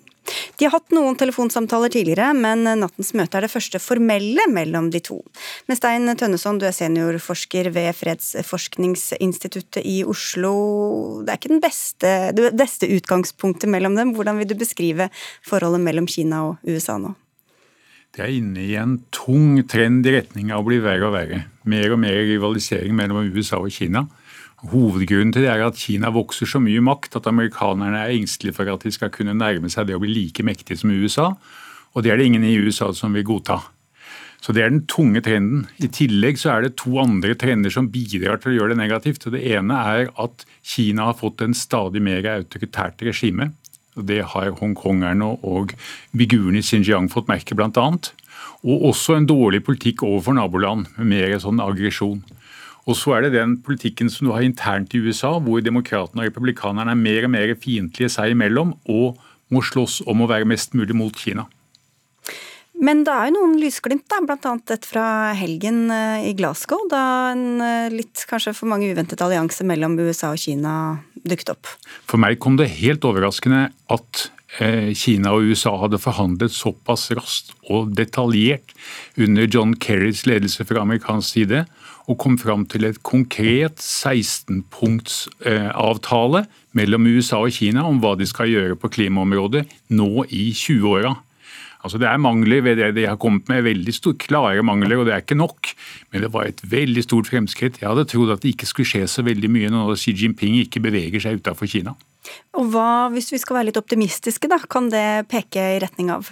[0.57, 5.03] De har hatt noen telefonsamtaler tidligere, men nattens møte er det første formelle mellom de
[5.05, 5.19] to.
[5.69, 10.55] Med Stein Tønneson, du er seniorforsker ved Fredsforskningsinstituttet i Oslo.
[11.21, 14.15] Det er ikke beste, det beste utgangspunktet mellom dem.
[14.17, 15.11] Hvordan vil du beskrive
[15.45, 17.13] forholdet mellom Kina og USA nå?
[18.11, 21.45] Det er inne i en tung trend i retning av å bli verre og verre.
[21.63, 24.03] Mer og mer rivalisering mellom USA og Kina.
[24.67, 28.67] Hovedgrunnen til det er at Kina vokser så mye makt at amerikanerne er engstelige for
[28.67, 31.31] at de skal kunne nærme seg det å bli like mektige som USA.
[31.95, 33.61] Og det er det ingen i USA som vil godta.
[34.41, 35.67] Så Det er den tunge trenden.
[35.79, 39.27] I tillegg så er det to andre trender som bidrar til å gjøre det negativt.
[39.27, 43.53] Og Det ene er at Kina har fått en stadig mer autoritært regime.
[43.95, 45.73] Det har hongkongerne og
[46.15, 47.87] biguerne i Xinjiang fått merke bl.a.
[48.61, 52.21] Og også en dårlig politikk overfor naboland, med mer sånn aggresjon.
[52.89, 56.31] Og så er det den politikken som du har internt i USA, hvor demokratene og
[56.31, 59.19] republikanerne er mer og mer fiendtlige seg imellom og
[59.51, 61.45] må slåss om å være mest mulig mot Kina.
[62.81, 64.55] Men det er jo noen lysglimt, da, bl.a.
[64.73, 65.05] et fra
[65.37, 70.31] helgen eh, i Glasgow, da en eh, litt kanskje for mange uventet allianse mellom USA
[70.33, 70.73] og Kina
[71.27, 71.65] dukket opp.
[72.07, 73.61] For meg kom det helt overraskende
[73.93, 74.11] at
[74.59, 78.69] eh, Kina og USA hadde forhandlet såpass raskt og detaljert
[79.19, 81.59] under John Kerrys ledelse fra amerikansk side,
[82.09, 86.45] og kom fram til et konkret 16-punktsavtale
[86.77, 89.63] mellom USA og Kina om hva de skal gjøre på klimaområdet
[89.93, 91.11] nå i 20-åra.
[91.81, 95.07] Altså Det er mangler ved det de har kommet med, veldig stor, klare mangler, og
[95.07, 95.71] det er ikke nok.
[96.11, 97.81] Men det var et veldig stort fremskritt.
[97.81, 100.83] Jeg hadde trodd at det ikke skulle skje så veldig mye når Xi Jinping ikke
[100.83, 101.95] beveger seg utenfor Kina.
[102.57, 106.29] Og hva, Hvis vi skal være litt optimistiske, da, kan det peke i retning av?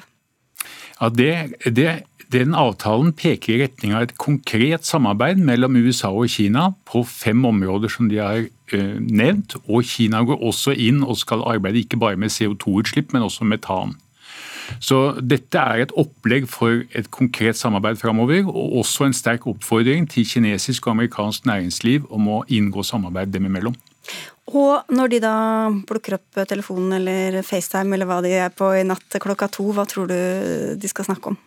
[1.00, 1.32] Ja, det,
[1.66, 7.02] det, Den avtalen peker i retning av et konkret samarbeid mellom USA og Kina på
[7.08, 9.58] fem områder som de har uh, nevnt.
[9.66, 13.98] Og Kina går også inn og skal arbeide ikke bare med CO2-utslipp, men også metan.
[14.80, 20.08] Så dette er et opplegg for et konkret samarbeid framover, og også en sterk oppfordring
[20.12, 23.78] til kinesisk og amerikansk næringsliv om å inngå samarbeid dem imellom.
[24.50, 25.36] Og når de da
[25.90, 29.86] plukker opp telefonen eller FaceTime eller hva de er på i natt klokka to, hva
[29.90, 30.18] tror du
[30.80, 31.38] de skal snakke om?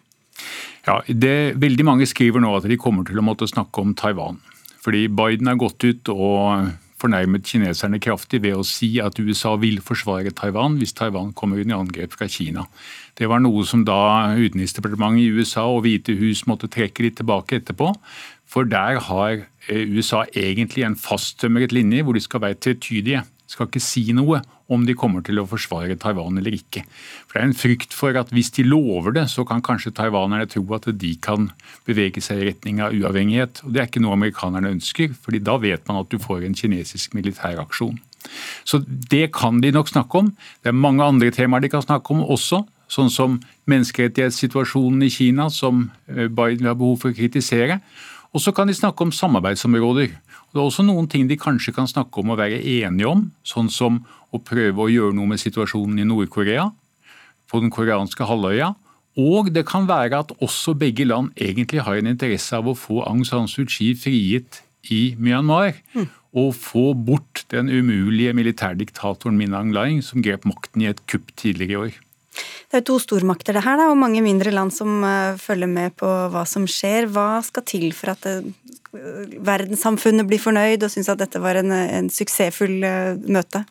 [0.87, 4.39] Ja, det, Veldig mange skriver nå at de kommer til å måtte snakke om Taiwan.
[4.83, 9.81] Fordi Biden har gått ut og fornærmet kineserne kraftig ved å si at USA vil
[9.83, 12.67] forsvare Taiwan hvis Taiwan kommer under angrep fra Kina.
[13.19, 17.61] Det var noe som da utenriksdepartementet i USA og Hvite hus måtte trekke litt tilbake
[17.61, 17.93] etterpå.
[18.49, 23.25] For der har eh, USA egentlig en fasttømret linje hvor de skal være tvetydige.
[23.53, 24.41] Skal ikke si noe
[24.73, 26.85] om de kommer til å forsvare Taiwan eller ikke.
[27.29, 30.49] For Det er en frykt for at hvis de lover det, så kan kanskje taiwanerne
[30.49, 31.51] tro at de kan
[31.89, 33.61] bevege seg i retning av uavhengighet.
[33.67, 36.57] Og Det er ikke noe amerikanerne ønsker, fordi da vet man at du får en
[36.57, 38.01] kinesisk militæraksjon.
[38.65, 40.33] Så det kan de nok snakke om.
[40.63, 42.63] Det er mange andre temaer de kan snakke om også,
[42.93, 43.39] sånn som
[43.71, 47.81] menneskerettighetssituasjonen i Kina, som eh, Biden har behov for å kritisere.
[48.33, 50.13] Og så kan de snakke om samarbeidsområder.
[50.13, 53.27] Og det er også noen ting de kanskje kan snakke om å være enige om,
[53.45, 56.71] sånn som å prøve å gjøre noe med situasjonen i Nord-Korea,
[57.49, 58.73] på den koreanske halvøya.
[59.21, 63.03] Og det kan være at også begge land egentlig har en interesse av å få
[63.05, 65.77] Aung San Suu Kyi frigitt i Myanmar.
[65.93, 66.09] Mm.
[66.33, 71.35] Og få bort den umulige militærdiktatoren Min Aung Hlaing, som grep makten i et kupp
[71.37, 72.01] tidligere i år.
[72.33, 76.09] Det er to stormakter det her, og mange mindre land som uh, følger med på
[76.33, 77.11] hva som skjer.
[77.13, 78.45] Hva skal til for at uh,
[79.45, 82.81] verdenssamfunnet blir fornøyd og syns at dette var en, en suksessfull
[83.29, 83.65] møte?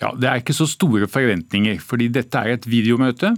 [0.00, 3.34] Ja, Det er ikke så store forventninger, fordi dette er et videomøte.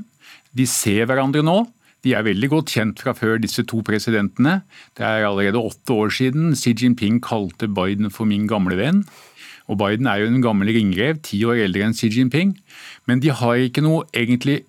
[0.55, 1.65] De ser hverandre nå.
[2.03, 4.61] De er veldig godt kjent fra før disse to presidentene.
[4.99, 9.05] Det er allerede åtte år siden Xi Jinping kalte Biden for min gamle venn.
[9.73, 12.53] Og Biden er jo en gammel ringrev, ti år eldre enn Xi Jinping.
[13.09, 14.63] Men de har ikke noe egentlig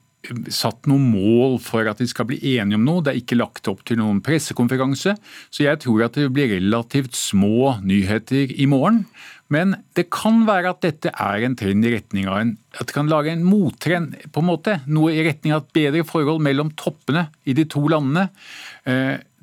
[0.53, 3.03] satt noe mål for at de skal bli enige om noe.
[3.03, 5.17] Det er ikke lagt opp til noen pressekonferanse.
[5.51, 9.03] Så jeg tror at det blir relativt små nyheter i morgen.
[9.51, 12.95] Men det kan være at dette er en trend i retning av en At det
[12.95, 14.79] kan lage en mottrend, på en måte.
[14.87, 18.29] Noe i retning av et bedre forhold mellom toppene i de to landene.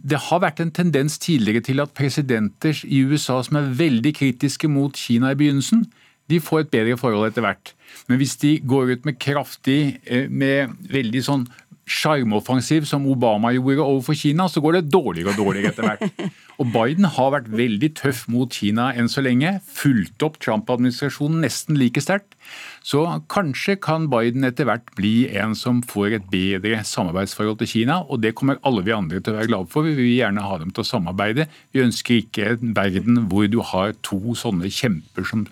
[0.00, 4.68] Det har vært en tendens tidligere til at presidenter i USA som er veldig kritiske
[4.68, 5.84] mot Kina i begynnelsen,
[6.30, 7.72] de får et bedre forhold etter hvert.
[8.08, 11.48] Men hvis de går ut med kraftig, eh, med veldig sånn
[11.90, 16.30] sjarmoffensiv som Obama gjorde overfor Kina, så går det dårligere og dårligere etter hvert.
[16.60, 19.54] Og Biden har vært veldig tøff mot Kina enn så lenge.
[19.64, 22.36] Fulgt opp Trump-administrasjonen nesten like sterkt.
[22.84, 23.00] Så
[23.32, 28.02] kanskje kan Biden etter hvert bli en som får et bedre samarbeidsforhold til Kina.
[28.12, 29.88] Og det kommer alle vi andre til å være glade for.
[29.88, 31.48] Vi vil gjerne ha dem til å samarbeide.
[31.72, 35.48] Vi ønsker ikke en verden hvor du har to sånne kjemper som,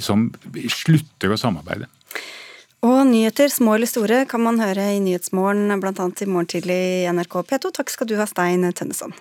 [0.00, 0.30] som
[0.72, 1.92] slutter å samarbeide.
[2.86, 5.92] Og nyheter, små eller store, kan man høre i Nyhetsmorgen, bl.a.
[6.06, 7.72] i morgen tidlig i NRK P2.
[7.74, 9.14] Takk skal du ha, Stein Tønneson.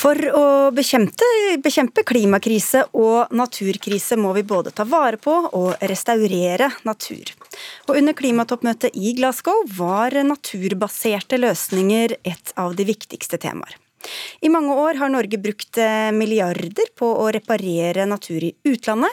[0.00, 0.44] For å
[0.74, 1.28] bekjempe,
[1.62, 7.30] bekjempe, klimakrise og naturkrise må vi både ta vare på og restaurere natur.
[7.86, 13.76] Og under klimatoppmøtet i Glasgow var naturbaserte løsninger et av de viktigste temaer.
[14.40, 19.12] I mange år har Norge brukt eh, milliarder på å reparere natur i utlandet.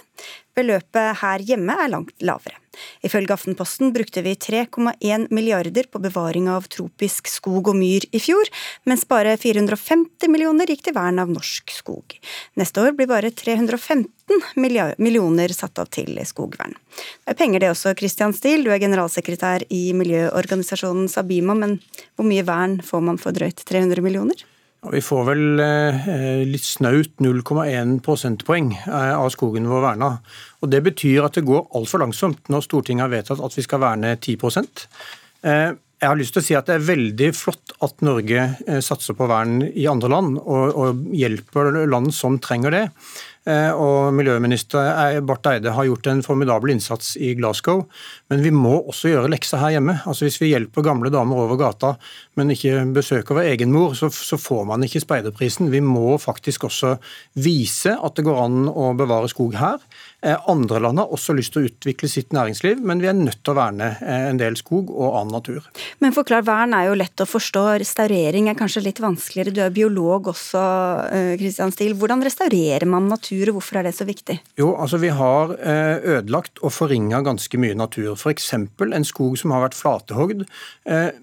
[0.58, 2.58] Beløpet her hjemme er langt lavere.
[3.06, 8.50] Ifølge Aftenposten brukte vi 3,1 milliarder på bevaring av tropisk skog og myr i fjor,
[8.90, 12.18] mens bare 450 millioner gikk til vern av norsk skog.
[12.58, 14.10] Neste år blir bare 315
[14.58, 16.76] millioner satt av til skogvern.
[16.98, 21.80] Det er penger det også, Christian Steele, du er generalsekretær i miljøorganisasjonen Sabima, men
[22.16, 24.46] hvor mye vern får man for drøyt 300 millioner?
[24.92, 30.12] Vi får vel eh, litt snaut 0,1 prosentpoeng eh, av skogen vår verna.
[30.62, 33.84] Og Det betyr at det går altfor langsomt når Stortinget har vedtatt at vi skal
[33.84, 34.38] verne 10
[35.44, 38.48] eh, Jeg har lyst til å si at Det er veldig flott at Norge
[38.86, 42.86] satser på vern i andre land, og, og hjelper land som trenger det.
[43.48, 47.86] Eh, og miljøminister Barth Eide har gjort en formidabel innsats i Glasgow.
[48.32, 50.00] Men vi må også gjøre lekser her hjemme.
[50.06, 51.94] Altså Hvis vi hjelper gamle damer over gata,
[52.40, 54.10] men ikke besøker vår egen mor, så
[54.42, 55.72] får man ikke speiderprisen.
[55.72, 56.98] Vi må faktisk også
[57.38, 59.80] vise at det går an å bevare skog her.
[60.28, 63.40] Eh, andre land har også lyst til å utvikle sitt næringsliv, men vi er nødt
[63.46, 65.68] til å verne eh, en del skog og annen natur.
[66.04, 69.56] Men forklar, vern er jo lett å forstå, restaurering er kanskje litt vanskeligere.
[69.56, 70.64] Du er biolog også,
[71.40, 71.96] Kristian Stil.
[72.00, 74.40] Hvordan restaurerer man natur, og hvorfor er det så viktig?
[74.60, 78.18] Jo, altså Vi har eh, ødelagt og forringa ganske mye natur.
[78.18, 78.52] F.eks.
[78.58, 80.44] en skog som har vært flatehogd,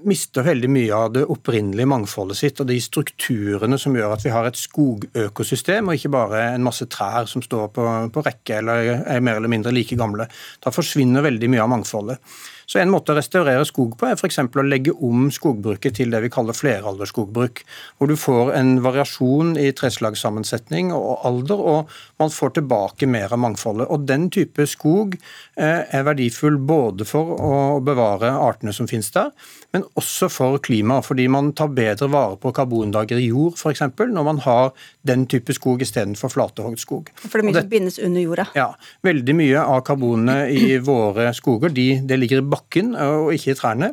[0.05, 4.32] mister veldig mye av det opprinnelige mangfoldet sitt og de strukturene som gjør at vi
[4.32, 8.93] har et skogøkosystem, og ikke bare en masse trær som står på, på rekke eller
[9.03, 10.28] er mer eller mindre like gamle.
[10.62, 12.34] Da forsvinner veldig mye av mangfoldet.
[12.66, 14.38] Så En måte å restaurere skog på er f.eks.
[14.40, 17.61] å legge om skogbruket til det vi kaller fleralderskogbruk.
[17.99, 23.40] Hvor du får en variasjon i treslagssammensetning og alder, og man får tilbake mer av
[23.42, 23.88] mangfoldet.
[23.90, 27.54] Og Den type skog eh, er verdifull både for å
[27.84, 29.32] bevare artene som finnes der,
[29.74, 31.08] men også for klimaet.
[31.08, 33.82] Fordi man tar bedre vare på karbondager i jord f.eks.
[33.98, 34.72] når man har
[35.06, 37.10] den type skog istedenfor flatehogd skog.
[37.24, 38.48] For det er mye som bindes under jorda?
[38.58, 38.70] Ja.
[39.04, 43.58] Veldig mye av karbonene i våre skoger de, det ligger i bakken og ikke i
[43.58, 43.92] trærne.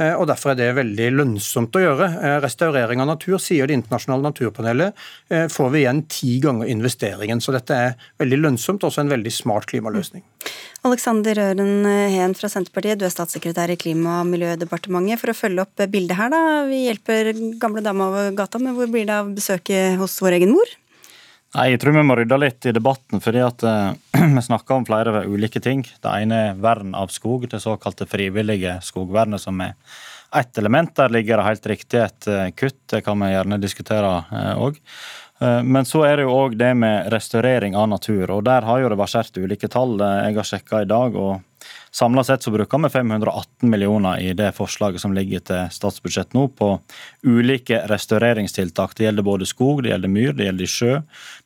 [0.00, 2.08] Eh, og Derfor er det veldig lønnsomt å gjøre.
[2.20, 4.94] Eh, restaurering av natur, sier Det internasjonale naturpanelet,
[5.28, 7.40] eh, får vi igjen ti ganger investeringen.
[7.40, 10.22] Så dette er veldig lønnsomt, også en veldig smart klimaløsning.
[10.84, 15.18] Alexander Øren Heen fra Senterpartiet, du er statssekretær i Klima- og miljødepartementet.
[15.18, 16.64] For å følge opp bildet her, da.
[16.66, 20.52] Vi hjelper gamle damer over gata, men hvor blir det av besøket hos vår egen
[20.52, 20.64] mor?
[21.50, 23.90] Nei, Jeg tror vi må rydde litt i debatten, fordi at uh,
[24.36, 25.82] vi snakker om flere ulike ting.
[25.82, 29.74] Det ene er vern av skog, det såkalte frivillige skogvernet, som er
[30.38, 30.94] ett element.
[30.94, 34.14] Der ligger det helt riktig et uh, kutt, det kan vi gjerne diskutere
[34.62, 34.78] òg.
[35.42, 38.84] Uh, men så er det jo òg det med restaurering av natur, og der har
[38.84, 39.98] jo det versert ulike tall.
[39.98, 41.40] Jeg har sjekka i dag, og
[41.92, 46.44] Samla sett så bruker vi 518 millioner i det forslaget som ligger til statsbudsjett nå,
[46.54, 46.68] på
[47.26, 48.94] ulike restaureringstiltak.
[48.96, 50.92] Det gjelder både skog, det gjelder myr, det gjelder sjø,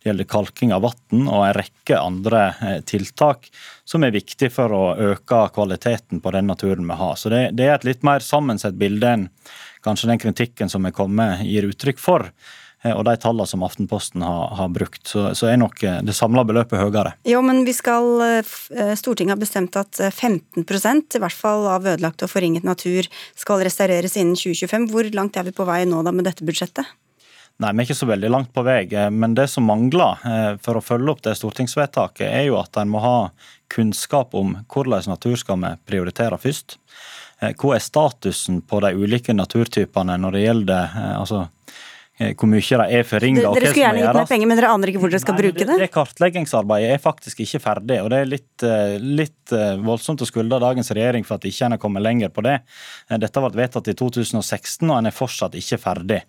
[0.02, 3.48] det gjelder kalking av vann og en rekke andre eh, tiltak
[3.88, 4.82] som er viktig for å
[5.14, 7.16] øke kvaliteten på den naturen vi har.
[7.16, 9.26] Så det, det er et litt mer sammensett bilde enn
[9.84, 12.28] kanskje den kritikken som er kommet, gir uttrykk for.
[12.84, 15.00] Og de tallene som Aftenposten har, har brukt.
[15.08, 17.14] Så, så, er nok det samla beløpet høyere.
[17.24, 18.20] Jo, men vi skal,
[19.00, 23.08] Stortinget har bestemt at 15% i hvert fall av ødelagt og forringet natur
[23.40, 24.90] skal restaureres innen 2025.
[24.92, 26.92] Hvor langt er vi på vei nå da med dette budsjettet?
[27.62, 28.82] Nei, Vi er ikke så veldig langt på vei.
[28.90, 32.76] Eh, men det som mangler eh, for å følge opp det stortingsvedtaket, er jo at
[32.80, 33.18] en må ha
[33.70, 36.78] kunnskap om hvordan natur skal vi prioritere først.
[37.40, 42.62] Eh, hva er statusen på de ulike naturtypene når det gjelder altså, Eh, hvor mye
[42.62, 43.42] de er forringa.
[43.42, 45.66] Dere skulle gjerne gitt mer penger, men dere aner ikke hvor dere skal Nei, bruke
[45.66, 45.78] det?
[45.82, 50.28] Det kartleggingsarbeidet er faktisk ikke ferdig, og det er litt, eh, litt eh, voldsomt å
[50.28, 52.60] skylde dagens regjering for at ikke en har kommet lenger på det.
[53.10, 56.20] Dette ble vedtatt i 2016, og en er fortsatt ikke ferdig.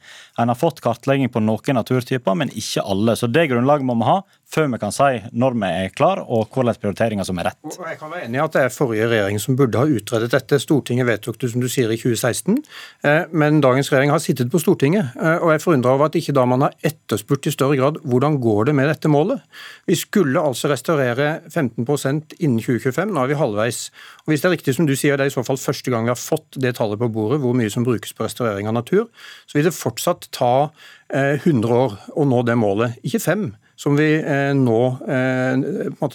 [0.41, 3.13] En har fått kartlegging på noen naturtyper, men ikke alle.
[3.19, 4.17] Så det grunnlaget må vi ha
[4.51, 7.59] før vi kan si når vi er klar og hvilke prioriteringer som er rett.
[7.75, 10.59] Jeg kan være enig i at det er forrige regjering som burde ha utredet dette.
[10.61, 12.59] Stortinget vedtok det som du sier i 2016,
[13.35, 15.15] men dagens regjering har sittet på Stortinget.
[15.41, 18.69] og jeg forundra over at ikke da man har etterspurt i større grad hvordan går
[18.69, 19.41] det med dette målet.
[19.89, 23.89] Vi skulle altså restaurere 15% innen 2025, nå er vi halvveis.
[24.25, 26.07] Og Hvis det er riktig som du sier, det er i så fall første gang
[26.07, 29.05] vi har fått det tallet på bordet, hvor mye som brukes på restaurering av natur,
[29.45, 30.69] så vil det fortsatt ta
[31.13, 33.45] 100 eh, år å nå det målet, ikke fem
[33.86, 35.59] som vi eh, nå eh,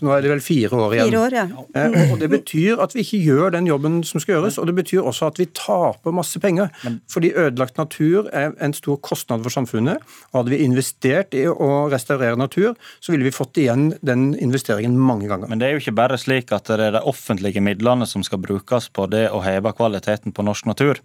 [0.01, 1.11] Nå er det vel fire år igjen.
[1.13, 1.45] Fire år, ja.
[1.79, 4.75] Eh, og Det betyr at vi ikke gjør den jobben som skal gjøres, og det
[4.81, 6.73] betyr også at vi taper masse penger.
[7.13, 10.03] Fordi ødelagt natur er en stor kostnad for samfunnet.
[10.33, 14.99] og Hadde vi investert i å restaurere natur, så ville vi fått igjen den investeringen
[14.99, 15.51] mange ganger.
[15.53, 18.43] Men det er jo ikke bare slik at det er de offentlige midlene som skal
[18.43, 20.99] brukes på det å heve kvaliteten på norsk natur.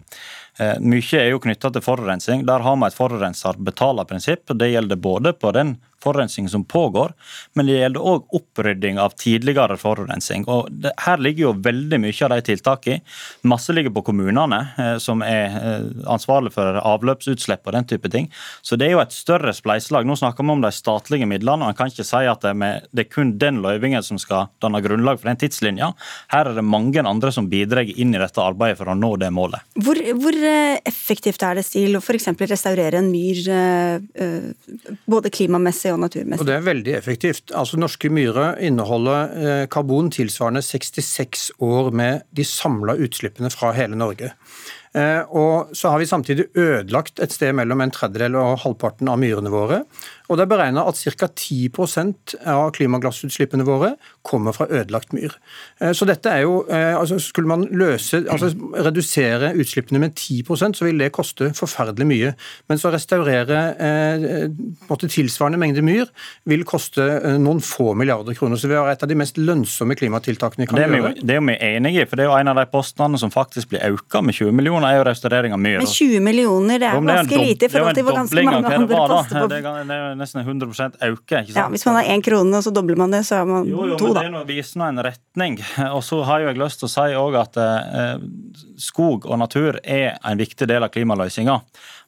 [0.58, 2.46] Eh, mye er jo knytta til forurensning.
[2.48, 4.50] Der har vi et forurenser betaler-prinsipp.
[4.56, 7.12] Det gjelder både på den forurensning som pågår,
[7.54, 10.44] men det gjelder òg opprydding av tidligere forurensning.
[10.50, 13.02] Og det, her ligger jo veldig mye av de tiltakene.
[13.48, 18.28] Masse ligger på kommunene, eh, som er eh, ansvarlig for avløpsutslipp og den type ting.
[18.62, 20.06] Så det er jo et større spleiselag.
[20.06, 22.60] Nå snakker vi om de statlige midlene, og en kan ikke si at det er,
[22.60, 25.92] med, det er kun den løyvingen som skal danne grunnlag for den tidslinja.
[26.32, 29.32] Her er det mange andre som bidrar inn i dette arbeidet for å nå det
[29.34, 29.64] målet.
[29.80, 32.28] Hvor, hvor eh, effektivt er det, Stil, å f.eks.
[32.46, 33.40] restaurere en myr
[35.10, 36.42] både klimamessig og naturmessig.
[36.42, 37.52] Og Det er veldig effektivt.
[37.54, 43.98] Altså Norske myrer inneholder eh, karbon tilsvarende 66 år med de samla utslippene fra hele
[43.98, 44.32] Norge.
[44.96, 49.20] Eh, og så har vi samtidig ødelagt et sted mellom en tredjedel og halvparten av
[49.20, 49.82] myrene våre.
[50.28, 51.28] Og det er beregna at ca.
[51.28, 53.94] 10% av klimagassutslippene våre
[54.26, 55.34] kommer fra ødelagt myr.
[55.80, 58.50] Eh, så dette er jo, eh, altså Skulle man løse, altså
[58.84, 62.32] redusere utslippene med 10% så vil det koste forferdelig mye.
[62.68, 66.10] Mens å restaurere eh, tilsvarende mengde myr
[66.44, 67.04] vil koste
[67.38, 68.58] noen få milliarder kroner.
[68.60, 71.14] Så vi har et av de mest lønnsomme klimatiltakene vi kan det gjøre.
[71.22, 73.72] det er vi enige i, for det er jo en av de postene som faktisk
[73.72, 75.78] blir økt med 20 millioner, er jo restaurering av myr.
[75.82, 79.40] Men 20 millioner, det er ganske lite i forhold til hvor ganske mange andre poster
[79.42, 80.68] på det er nesten 100
[81.06, 81.42] øke.
[81.42, 81.56] ikke sant?
[81.56, 83.84] Ja, Hvis man har én krone og så dobler man det, så er man jo,
[83.90, 84.24] jo, to, da.
[84.26, 85.58] Det viser nå en retning.
[85.96, 88.24] Og så har jeg lyst til å si også at eh,
[88.80, 91.58] skog og natur er en viktig del av klimaløsninga.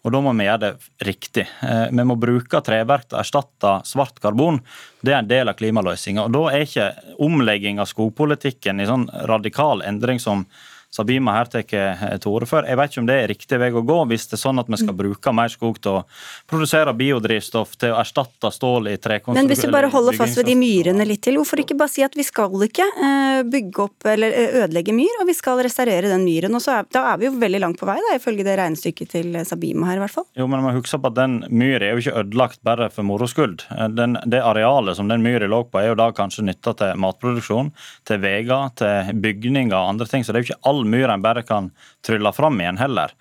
[0.06, 1.44] Og da må vi gjøre det riktig.
[1.66, 4.60] Eh, vi må bruke treverk til å erstatte svart karbon.
[5.02, 6.26] Det er en del av klimaløsninga.
[6.26, 6.88] Og da er ikke
[7.24, 10.46] omlegging av skogpolitikken i sånn radikal endring som
[10.88, 12.64] Sabima her tar eh, til orde for.
[12.64, 14.70] Jeg vet ikke om det er riktig vei å gå, hvis det er sånn at
[14.72, 16.04] vi skal bruke mer skog til å
[16.48, 19.36] produsere biodrivstoff, til å erstatte stål i trekonstruksjon.
[19.36, 22.04] Men hvis du bare holder fast ved de myrene litt til, hvorfor ikke bare si
[22.06, 26.08] at vi skal ikke eh, bygge opp eller eh, ødelegge myr, og vi skal restaurere
[26.08, 26.56] den myren?
[26.56, 29.38] og er, Da er vi jo veldig langt på vei, da, ifølge det regnestykket til
[29.44, 30.28] Sabima her, i hvert fall.
[30.40, 33.28] Jo, men man husker på at den myra er jo ikke ødelagt bare for moro
[33.28, 33.66] skyld.
[33.68, 37.74] Det arealet som den myra lå på, er jo da kanskje nytta til matproduksjon,
[38.08, 40.24] til veier, til bygninger og andre ting.
[40.24, 41.70] så det er jo ikke all all myr en bare kan
[42.06, 43.14] trylle fram igjen heller.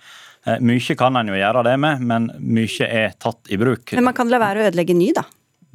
[0.47, 3.95] Eh, mye kan en jo gjøre det med, men mye er tatt i bruk.
[3.97, 5.25] Men man kan la være å ødelegge ny, da?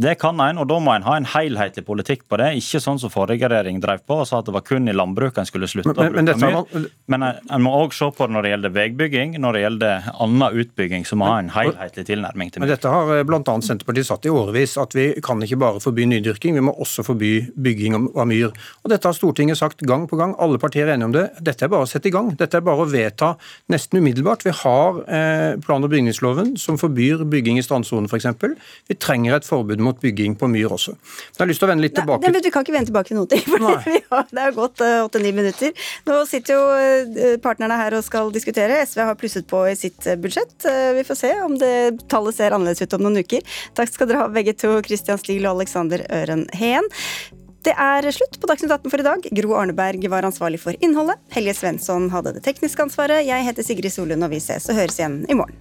[0.01, 2.49] Det kan en, og da må en ha en helhetlig politikk på det.
[2.59, 5.43] Ikke sånn som forrige regjering drev på og sa at det var kun i landbruket
[5.43, 6.91] en skulle slutte men, men, å bruke mye.
[7.13, 10.61] Men en må òg se på det når det gjelder veibygging, når det gjelder annen
[10.63, 12.67] utbygging, så må ha en helhetlig tilnærming til mye.
[12.67, 13.57] Men dette har eh, bl.a.
[13.69, 17.35] Senterpartiet satt i årevis, at vi kan ikke bare forby nydyrking, vi må også forby
[17.53, 18.57] bygging av myr.
[18.83, 21.27] Og Dette har Stortinget sagt gang på gang, alle partier er enige om det.
[21.45, 22.33] Dette er bare å sette i gang.
[22.41, 23.35] Dette er bare å vedta
[23.73, 24.47] nesten umiddelbart.
[24.49, 28.31] Vi har eh, plan- og bygningsloven som forbyr bygging i strandsonen f.eks.
[28.89, 30.95] Vi trenger et forbud mot mot bygging på myr også.
[31.33, 32.29] Jeg har lyst til å vende litt tilbake.
[32.29, 35.35] Nei, vi kan ikke vende tilbake til noe til, for det har gått eh, åtte-ni
[35.37, 35.75] minutter.
[36.09, 38.81] Nå sitter jo eh, partnerne her og skal diskutere.
[38.87, 40.57] SV har plusset på i sitt eh, budsjett.
[40.97, 41.75] Vi får se om det
[42.13, 43.45] tallet ser annerledes ut om noen uker.
[43.79, 46.89] Takk skal dere ha begge to, Christian Stigl og Alexander Øren Heen.
[47.63, 49.29] Det er slutt på Dagsnytt 18 for i dag.
[49.39, 51.21] Gro Arneberg var ansvarlig for innholdet.
[51.31, 53.23] Helje Svensson hadde det tekniske ansvaret.
[53.29, 55.61] Jeg heter Sigrid Solund, og vi ses og høres igjen i morgen.